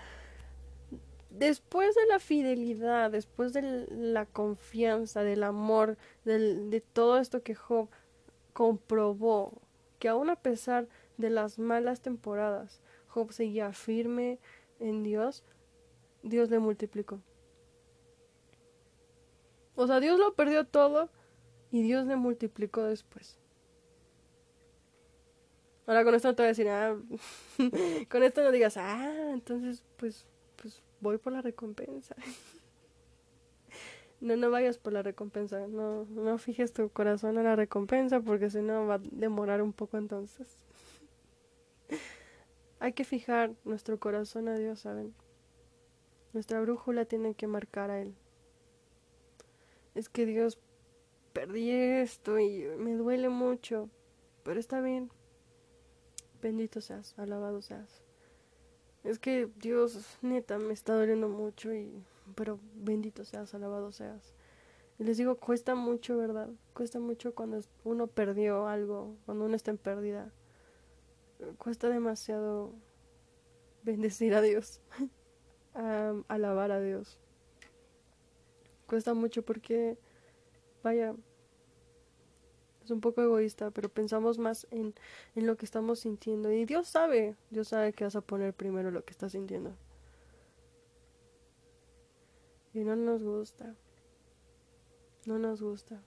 después 1.31 1.95
de 1.95 2.07
la 2.07 2.19
fidelidad, 2.19 3.11
después 3.11 3.53
de 3.53 3.87
la 3.91 4.27
confianza, 4.27 5.23
del 5.23 5.45
amor, 5.45 5.97
de 6.25 6.83
todo 6.93 7.19
esto 7.19 7.43
que 7.43 7.55
Job 7.55 7.89
comprobó, 8.53 9.53
que 9.99 10.09
aún 10.09 10.31
a 10.31 10.37
pesar 10.37 10.89
de 11.17 11.31
las 11.31 11.59
malas 11.59 12.01
temporadas, 12.01 12.81
Job 13.09 13.33
seguía 13.33 13.73
firme 13.73 14.39
en 14.79 15.03
Dios, 15.03 15.45
Dios 16.23 16.51
le 16.51 16.59
multiplicó. 16.59 17.21
O 19.75 19.87
sea, 19.87 20.01
Dios 20.01 20.19
lo 20.19 20.35
perdió 20.35 20.67
todo 20.67 21.11
y 21.71 21.83
Dios 21.83 22.07
le 22.07 22.17
multiplicó 22.17 22.83
después. 22.85 23.39
Ahora 25.87 26.05
con 26.05 26.15
esto 26.15 26.29
no 26.29 26.35
te 26.35 26.43
voy 26.43 26.47
a 26.47 26.51
decir, 26.51 26.69
ah, 26.69 26.97
con 28.09 28.23
esto 28.23 28.43
no 28.43 28.53
digas, 28.53 28.77
ah, 28.77 29.31
entonces 29.33 29.83
pues, 29.97 30.27
pues 30.57 30.83
voy 31.01 31.19
por 31.19 31.33
la 31.33 31.43
recompensa. 31.43 32.15
no, 34.21 34.37
no 34.37 34.51
vayas 34.51 34.79
por 34.79 34.93
la 34.93 35.03
recompensa, 35.03 35.67
no, 35.67 36.05
no 36.07 36.39
fijes 36.39 36.73
tu 36.73 36.89
corazón 36.91 37.39
en 37.39 37.45
la 37.45 37.57
recompensa 37.57 38.21
porque 38.21 38.51
si 38.51 38.61
no 38.63 38.87
va 38.87 38.95
a 38.95 38.99
demorar 38.99 39.63
un 39.63 39.73
poco 39.73 39.99
entonces. 39.99 40.65
Hay 42.79 42.93
que 42.93 43.05
fijar 43.05 43.55
nuestro 43.65 43.99
corazón 43.99 44.49
a 44.49 44.57
Dios, 44.57 44.81
¿saben? 44.81 45.15
Nuestra 46.33 46.61
brújula 46.61 47.05
tiene 47.05 47.35
que 47.35 47.47
marcar 47.47 47.91
a 47.91 48.01
Él. 48.01 48.15
Es 49.95 50.09
que 50.09 50.25
Dios, 50.25 50.59
perdí 51.33 51.71
esto 51.71 52.39
y 52.39 52.65
me 52.79 52.95
duele 52.95 53.29
mucho, 53.29 53.91
pero 54.45 54.61
está 54.61 54.81
bien, 54.81 55.11
Bendito 56.43 56.81
seas, 56.81 57.19
alabado 57.19 57.61
seas. 57.61 58.03
Es 59.05 59.19
que 59.19 59.49
Dios, 59.57 60.19
neta, 60.23 60.59
me 60.59 60.73
está 60.73 60.95
doliendo 60.95 61.29
mucho 61.29 61.73
y... 61.75 61.91
Pero 62.35 62.61
bendito 62.75 63.25
seas, 63.25 63.55
alabado 63.55 63.93
seas. 63.93 64.35
Y 64.99 65.05
les 65.05 65.17
digo, 65.17 65.37
cuesta 65.37 65.75
mucho, 65.75 66.19
¿verdad? 66.19 66.51
Cuesta 66.75 67.01
mucho 67.01 67.35
cuando 67.35 67.61
uno 67.85 68.07
perdió 68.07 68.69
algo, 68.69 69.17
cuando 69.25 69.47
uno 69.47 69.57
está 69.57 69.71
en 69.71 69.79
pérdida. 69.79 70.31
Cuesta 71.57 71.89
demasiado 71.89 72.75
bendecir 73.83 74.35
a 74.35 74.43
Dios, 74.43 74.81
alabar 76.29 76.71
a 76.71 76.81
Dios. 76.81 77.19
Cuesta 78.87 79.15
mucho 79.15 79.43
porque, 79.43 79.97
vaya, 80.83 81.15
un 82.89 83.01
poco 83.01 83.23
egoísta, 83.23 83.71
pero 83.71 83.89
pensamos 83.89 84.39
más 84.39 84.67
en, 84.71 84.95
en 85.35 85.47
lo 85.47 85.57
que 85.57 85.67
estamos 85.67 86.01
sintiendo. 86.01 86.51
Y 86.51 86.65
Dios 86.65 86.89
sabe, 86.89 87.37
Dios 87.51 87.69
sabe 87.69 87.93
que 87.93 88.05
vas 88.05 88.17
a 88.17 88.21
poner 88.21 88.55
primero 88.55 88.91
lo 88.91 89.05
que 89.05 89.13
estás 89.13 89.33
sintiendo. 89.33 89.73
Y 92.73 92.81
no 92.81 92.97
nos 92.97 93.23
gusta. 93.23 93.75
No 95.27 95.39
nos 95.39 95.61
gusta. 95.61 96.01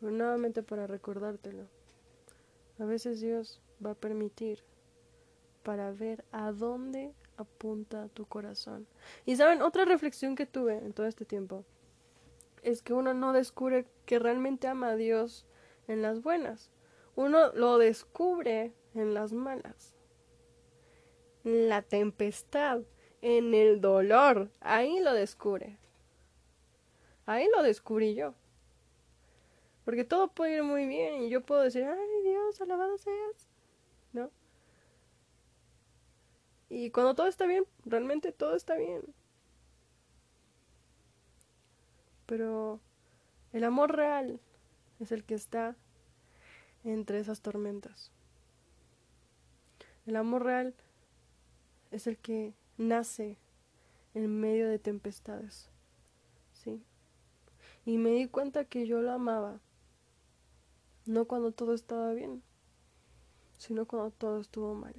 Pero 0.00 0.12
nuevamente 0.12 0.62
para 0.62 0.86
recordártelo. 0.86 1.66
A 2.78 2.84
veces 2.84 3.20
Dios 3.20 3.60
va 3.84 3.90
a 3.90 3.94
permitir 3.94 4.60
para 5.64 5.90
ver 5.90 6.24
a 6.30 6.52
dónde 6.52 7.12
apunta 7.36 8.08
tu 8.08 8.24
corazón. 8.26 8.86
Y 9.26 9.36
saben, 9.36 9.62
otra 9.62 9.84
reflexión 9.84 10.36
que 10.36 10.46
tuve 10.46 10.78
en 10.78 10.92
todo 10.92 11.06
este 11.06 11.24
tiempo 11.24 11.64
es 12.62 12.82
que 12.82 12.92
uno 12.92 13.14
no 13.14 13.32
descubre 13.32 13.86
que 14.06 14.18
realmente 14.18 14.68
ama 14.68 14.90
a 14.90 14.96
Dios 14.96 15.46
en 15.86 16.02
las 16.02 16.22
buenas. 16.22 16.70
Uno 17.16 17.52
lo 17.52 17.78
descubre 17.78 18.72
en 18.94 19.14
las 19.14 19.32
malas. 19.32 19.94
En 21.44 21.68
la 21.68 21.82
tempestad, 21.82 22.82
en 23.22 23.54
el 23.54 23.80
dolor. 23.80 24.50
Ahí 24.60 25.00
lo 25.00 25.12
descubre. 25.12 25.78
Ahí 27.26 27.48
lo 27.54 27.62
descubrí 27.62 28.14
yo. 28.14 28.34
Porque 29.84 30.04
todo 30.04 30.28
puede 30.28 30.56
ir 30.56 30.62
muy 30.62 30.86
bien 30.86 31.22
y 31.22 31.30
yo 31.30 31.40
puedo 31.40 31.62
decir, 31.62 31.84
ay 31.84 32.22
Dios, 32.22 32.60
alabado 32.60 32.98
seas. 32.98 33.48
¿No? 34.12 34.30
Y 36.68 36.90
cuando 36.90 37.14
todo 37.14 37.26
está 37.26 37.46
bien, 37.46 37.64
realmente 37.84 38.32
todo 38.32 38.54
está 38.54 38.76
bien. 38.76 39.02
Pero 42.28 42.78
el 43.54 43.64
amor 43.64 43.96
real 43.96 44.38
es 45.00 45.12
el 45.12 45.24
que 45.24 45.34
está 45.34 45.76
entre 46.84 47.20
esas 47.20 47.40
tormentas. 47.40 48.12
El 50.04 50.14
amor 50.14 50.44
real 50.44 50.74
es 51.90 52.06
el 52.06 52.18
que 52.18 52.52
nace 52.76 53.38
en 54.12 54.38
medio 54.38 54.68
de 54.68 54.78
tempestades. 54.78 55.70
¿Sí? 56.52 56.82
Y 57.86 57.96
me 57.96 58.10
di 58.10 58.28
cuenta 58.28 58.66
que 58.66 58.86
yo 58.86 59.00
lo 59.00 59.10
amaba. 59.10 59.60
No 61.06 61.24
cuando 61.24 61.52
todo 61.52 61.72
estaba 61.72 62.12
bien, 62.12 62.42
sino 63.56 63.86
cuando 63.86 64.10
todo 64.10 64.38
estuvo 64.38 64.74
mal. 64.74 64.94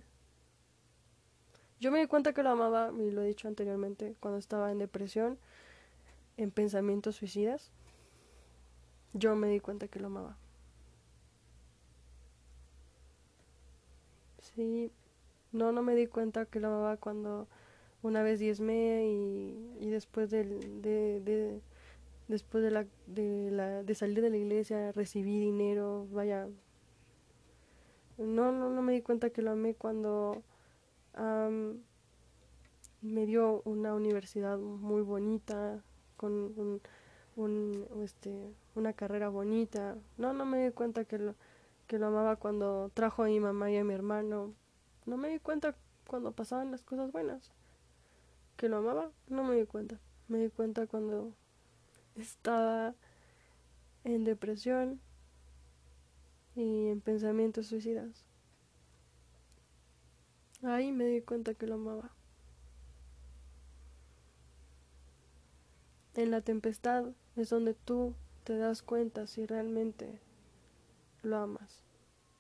Yo 1.80 1.92
me 1.92 2.00
di 2.00 2.08
cuenta 2.08 2.34
que 2.34 2.42
lo 2.42 2.50
amaba, 2.50 2.92
y 2.92 3.12
lo 3.12 3.22
he 3.22 3.28
dicho 3.28 3.48
anteriormente, 3.48 4.16
cuando 4.20 4.40
estaba 4.40 4.72
en 4.72 4.80
depresión 4.80 5.38
en 6.40 6.52
pensamientos 6.52 7.18
suicidas, 7.18 7.72
yo 9.14 9.36
me 9.36 9.50
di 9.50 9.60
cuenta 9.60 9.88
que 9.88 10.00
lo 10.00 10.08
amaba. 10.08 10.38
Sí, 14.40 14.92
no, 15.52 15.72
no 15.72 15.84
me 15.84 15.96
di 15.96 16.08
cuenta 16.08 16.46
que 16.46 16.60
lo 16.60 16.68
amaba 16.70 16.98
cuando 16.98 17.48
una 18.02 18.24
vez 18.24 18.40
diezmé 18.40 19.06
y, 19.06 19.86
y 19.86 19.90
después 19.90 20.30
de, 20.30 20.46
de, 20.46 21.62
después 22.30 22.64
de, 22.64 22.72
la, 22.72 22.86
de, 23.08 23.52
la, 23.52 23.84
de 23.84 23.96
salir 23.96 24.22
de 24.22 24.30
la 24.30 24.38
iglesia, 24.38 24.94
recibí 24.94 25.40
dinero, 25.40 26.08
vaya. 26.12 26.48
No, 28.18 28.52
no, 28.52 28.70
no 28.70 28.82
me 28.82 28.94
di 28.94 29.02
cuenta 29.02 29.30
que 29.30 29.42
lo 29.42 29.52
amé 29.52 29.76
cuando 29.76 30.42
me 33.02 33.26
dio 33.26 33.62
una 33.66 33.94
universidad 33.94 34.58
muy 34.58 35.02
bonita, 35.02 35.84
con 36.20 36.82
un, 37.38 37.88
este, 38.04 38.54
una 38.76 38.92
carrera 38.92 39.30
bonita. 39.30 39.96
No, 40.18 40.34
no 40.34 40.44
me 40.44 40.66
di 40.66 40.72
cuenta 40.74 41.06
que 41.06 41.18
lo, 41.18 41.36
que 41.88 41.98
lo 41.98 42.08
amaba 42.08 42.36
cuando 42.36 42.92
trajo 42.94 43.24
a 43.24 43.28
mi 43.28 43.40
mamá 43.40 43.72
y 43.72 43.78
a 43.78 43.86
mi 43.86 43.94
hermano. 43.94 44.54
No 45.06 45.16
me 45.16 45.30
di 45.30 45.40
cuenta 45.40 45.76
cuando 46.08 46.34
pasaban 46.34 46.72
las 46.72 46.84
cosas 46.84 47.14
buenas. 47.14 47.54
Que 48.58 48.68
lo 48.68 48.78
amaba, 48.78 49.12
no 49.30 49.46
me 49.46 49.56
di 49.56 49.66
cuenta. 49.66 49.98
Me 50.28 50.40
di 50.40 50.50
cuenta 50.50 50.88
cuando 50.88 51.34
estaba 52.16 52.94
en 54.04 54.26
depresión 54.26 55.00
y 56.56 56.88
en 56.88 57.00
pensamientos 57.00 57.68
suicidas. 57.68 58.26
Ahí 60.64 60.92
me 60.92 61.06
di 61.06 61.22
cuenta 61.22 61.54
que 61.54 61.66
lo 61.66 61.76
amaba. 61.76 62.12
En 66.20 66.32
la 66.32 66.42
tempestad 66.42 67.06
es 67.38 67.50
donde 67.50 67.74
tú 67.74 68.14
te 68.44 68.58
das 68.58 68.82
cuenta 68.82 69.26
si 69.26 69.46
realmente 69.46 70.20
lo 71.24 71.38
amas. 71.38 71.82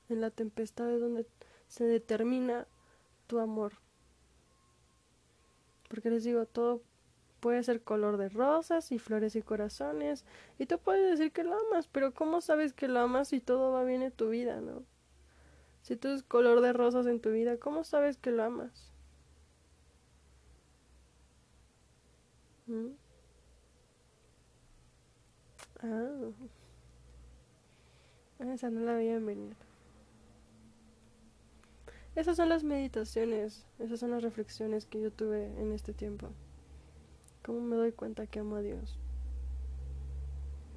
En 0.09 0.19
la 0.19 0.31
tempestad 0.31 0.91
es 0.91 0.99
donde 0.99 1.25
se 1.69 1.85
determina 1.85 2.67
tu 3.27 3.39
amor. 3.39 3.75
Porque 5.87 6.09
les 6.09 6.25
digo, 6.25 6.45
todo 6.45 6.81
puede 7.39 7.63
ser 7.63 7.81
color 7.81 8.17
de 8.17 8.27
rosas 8.27 8.91
y 8.91 8.99
flores 8.99 9.37
y 9.37 9.41
corazones. 9.41 10.25
Y 10.57 10.65
tú 10.65 10.77
puedes 10.79 11.17
decir 11.17 11.31
que 11.31 11.45
lo 11.45 11.57
amas, 11.57 11.87
pero 11.87 12.13
¿cómo 12.13 12.41
sabes 12.41 12.73
que 12.73 12.89
lo 12.89 12.99
amas 12.99 13.29
si 13.29 13.39
todo 13.39 13.71
va 13.71 13.85
bien 13.85 14.01
en 14.01 14.11
tu 14.11 14.27
vida, 14.27 14.59
no? 14.59 14.83
Si 15.83 15.95
tú 15.95 16.09
es 16.09 16.23
color 16.23 16.59
de 16.59 16.73
rosas 16.73 17.05
en 17.05 17.21
tu 17.21 17.31
vida, 17.31 17.55
¿cómo 17.55 17.85
sabes 17.85 18.17
que 18.17 18.31
lo 18.31 18.43
amas? 18.43 18.91
¿Mm? 22.67 22.89
Ah. 25.81 26.31
Esa 28.39 28.69
no 28.69 28.81
la 28.81 28.93
veía 28.93 29.19
venir. 29.19 29.55
Esas 32.15 32.37
son 32.37 32.49
las 32.49 32.63
meditaciones, 32.63 33.65
esas 33.79 33.99
son 33.99 34.11
las 34.11 34.23
reflexiones 34.23 34.85
que 34.85 35.01
yo 35.01 35.11
tuve 35.11 35.45
en 35.59 35.71
este 35.71 35.93
tiempo. 35.93 36.29
¿Cómo 37.45 37.61
me 37.61 37.75
doy 37.75 37.91
cuenta 37.91 38.27
que 38.27 38.39
amo 38.39 38.55
a 38.55 38.61
Dios? 38.61 38.97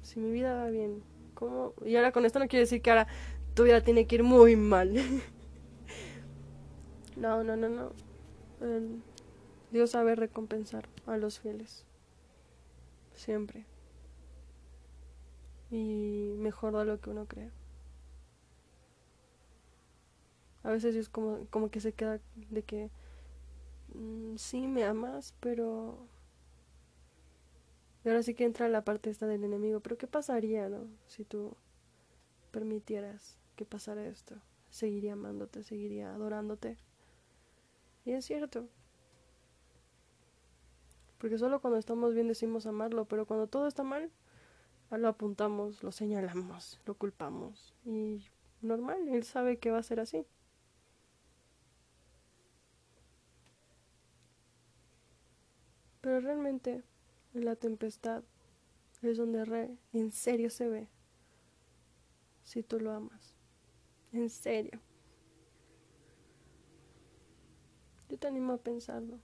Si 0.03 0.19
mi 0.19 0.31
vida 0.31 0.55
va 0.55 0.69
bien, 0.69 1.03
¿cómo? 1.33 1.73
Y 1.85 1.95
ahora 1.95 2.11
con 2.11 2.25
esto 2.25 2.39
no 2.39 2.47
quiere 2.47 2.61
decir 2.61 2.81
que 2.81 2.91
ahora 2.91 3.07
tu 3.55 3.63
vida 3.63 3.81
tiene 3.81 4.07
que 4.07 4.15
ir 4.15 4.23
muy 4.23 4.55
mal. 4.55 4.93
no, 7.17 7.43
no, 7.43 7.57
no, 7.57 7.69
no. 7.69 7.91
Dios 9.71 9.91
sabe 9.91 10.15
recompensar 10.15 10.87
a 11.05 11.17
los 11.17 11.39
fieles. 11.39 11.85
Siempre 13.13 13.65
y 15.73 16.35
mejor 16.37 16.77
de 16.77 16.85
lo 16.85 17.01
que 17.01 17.09
uno 17.09 17.25
cree. 17.25 17.49
A 20.61 20.69
veces 20.69 20.95
es 20.95 21.09
como, 21.09 21.47
como 21.49 21.71
que 21.71 21.79
se 21.79 21.93
queda 21.93 22.19
de 22.35 22.61
que 22.61 22.91
mm, 23.95 24.35
sí 24.37 24.67
me 24.67 24.83
amas, 24.83 25.33
pero... 25.39 25.97
Y 28.05 28.09
ahora 28.09 28.21
sí 28.21 28.35
que 28.35 28.45
entra 28.45 28.69
la 28.69 28.83
parte 28.83 29.09
esta 29.09 29.25
del 29.25 29.43
enemigo. 29.43 29.79
Pero 29.79 29.97
¿qué 29.97 30.05
pasaría, 30.05 30.69
no? 30.69 30.85
Si 31.07 31.25
tú 31.25 31.55
permitieras 32.51 33.39
que 33.55 33.65
pasara 33.65 34.05
esto. 34.05 34.35
Seguiría 34.69 35.13
amándote, 35.13 35.63
seguiría 35.63 36.13
adorándote. 36.13 36.77
Y 38.05 38.11
es 38.11 38.25
cierto. 38.25 38.67
Porque 41.17 41.39
solo 41.39 41.61
cuando 41.61 41.79
estamos 41.79 42.13
bien 42.13 42.27
decimos 42.27 42.67
amarlo, 42.67 43.05
pero 43.05 43.25
cuando 43.25 43.47
todo 43.47 43.67
está 43.67 43.83
mal, 43.83 44.11
lo 44.97 45.07
apuntamos, 45.07 45.83
lo 45.83 45.91
señalamos, 45.91 46.79
lo 46.85 46.95
culpamos. 46.95 47.73
Y 47.85 48.25
normal, 48.61 49.07
él 49.07 49.23
sabe 49.23 49.57
que 49.57 49.71
va 49.71 49.79
a 49.79 49.83
ser 49.83 49.99
así. 49.99 50.25
Pero 56.01 56.19
realmente 56.19 56.83
en 57.33 57.45
la 57.45 57.55
tempestad 57.55 58.23
es 59.01 59.17
donde 59.17 59.45
re, 59.45 59.77
en 59.93 60.11
serio 60.11 60.49
se 60.49 60.67
ve 60.67 60.87
si 62.43 62.61
tú 62.61 62.79
lo 62.79 62.91
amas. 62.91 63.35
En 64.11 64.29
serio. 64.29 64.79
Yo 68.09 68.19
te 68.19 68.27
animo 68.27 68.53
a 68.53 68.57
pensarlo. 68.57 69.19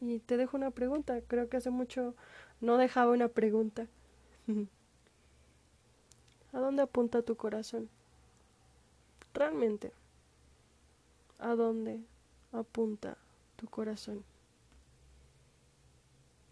Y 0.00 0.20
te 0.20 0.36
dejo 0.36 0.56
una 0.56 0.70
pregunta. 0.70 1.20
Creo 1.22 1.48
que 1.48 1.56
hace 1.58 1.70
mucho 1.70 2.14
no 2.60 2.76
dejaba 2.76 3.12
una 3.12 3.28
pregunta. 3.28 3.88
¿A 6.52 6.58
dónde 6.58 6.82
apunta 6.82 7.22
tu 7.22 7.36
corazón? 7.36 7.88
Realmente. 9.34 9.92
¿A 11.38 11.54
dónde 11.54 12.00
apunta 12.52 13.16
tu 13.56 13.66
corazón? 13.66 14.24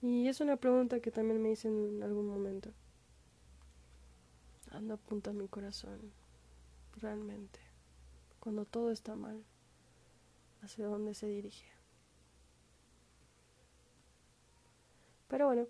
Y 0.03 0.29
es 0.29 0.41
una 0.41 0.57
pregunta 0.57 1.01
que 1.01 1.11
también 1.11 1.43
me 1.43 1.51
hice 1.51 1.69
en 1.69 2.03
algún 2.03 2.27
momento. 2.27 2.71
¿A 4.71 4.77
dónde 4.77 4.95
apunta 4.95 5.33
mi 5.33 5.47
corazón? 5.49 6.13
Realmente. 6.97 7.61
Cuando 8.41 8.65
todo 8.65 8.91
está 8.91 9.15
mal. 9.15 9.45
¿Hacia 10.63 10.87
dónde 10.87 11.15
se 11.15 11.27
dirige? 11.27 11.80
Pero 15.31 15.47
bueno, 15.47 15.69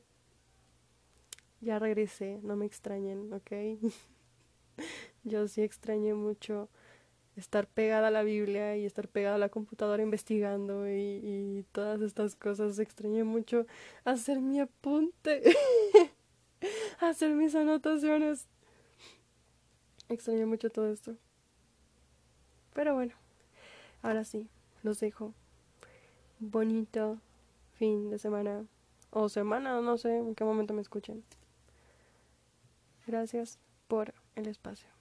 ya 1.60 1.78
regresé, 1.78 2.40
no 2.42 2.56
me 2.56 2.64
extrañen, 2.64 3.30
¿ok? 3.32 3.52
Yo 5.24 5.46
sí 5.48 5.60
extrañé 5.60 6.14
mucho 6.14 6.70
estar 7.36 7.66
pegada 7.66 8.08
a 8.08 8.10
la 8.10 8.22
Biblia 8.22 8.78
y 8.78 8.86
estar 8.86 9.06
pegada 9.06 9.34
a 9.34 9.38
la 9.38 9.50
computadora 9.50 10.02
investigando 10.02 10.88
y, 10.88 11.66
todas 11.72 12.00
estas 12.00 12.36
cosas. 12.36 12.78
Extrañé 12.78 13.22
mucho 13.22 13.66
hacer 14.04 14.40
mi 14.40 14.60
apunte, 14.60 15.42
hacer 17.00 17.34
mis 17.34 17.54
anotaciones. 17.54 18.48
Extrañé 20.08 20.46
mucho 20.46 20.70
todo 20.70 20.90
esto. 20.90 21.16
Pero 22.72 22.94
bueno, 22.94 23.12
ahora 24.00 24.24
sí, 24.24 24.48
los 24.82 25.00
dejo. 25.00 25.34
Bonito 26.38 27.20
fin 27.74 28.08
de 28.08 28.18
semana 28.18 28.64
o 29.10 29.28
semana, 29.28 29.80
no 29.80 29.98
sé 29.98 30.16
en 30.16 30.34
qué 30.34 30.44
momento 30.44 30.74
me 30.74 30.82
escuchen. 30.82 31.24
Gracias 33.06 33.58
por 33.88 34.14
el 34.36 34.46
espacio. 34.46 34.99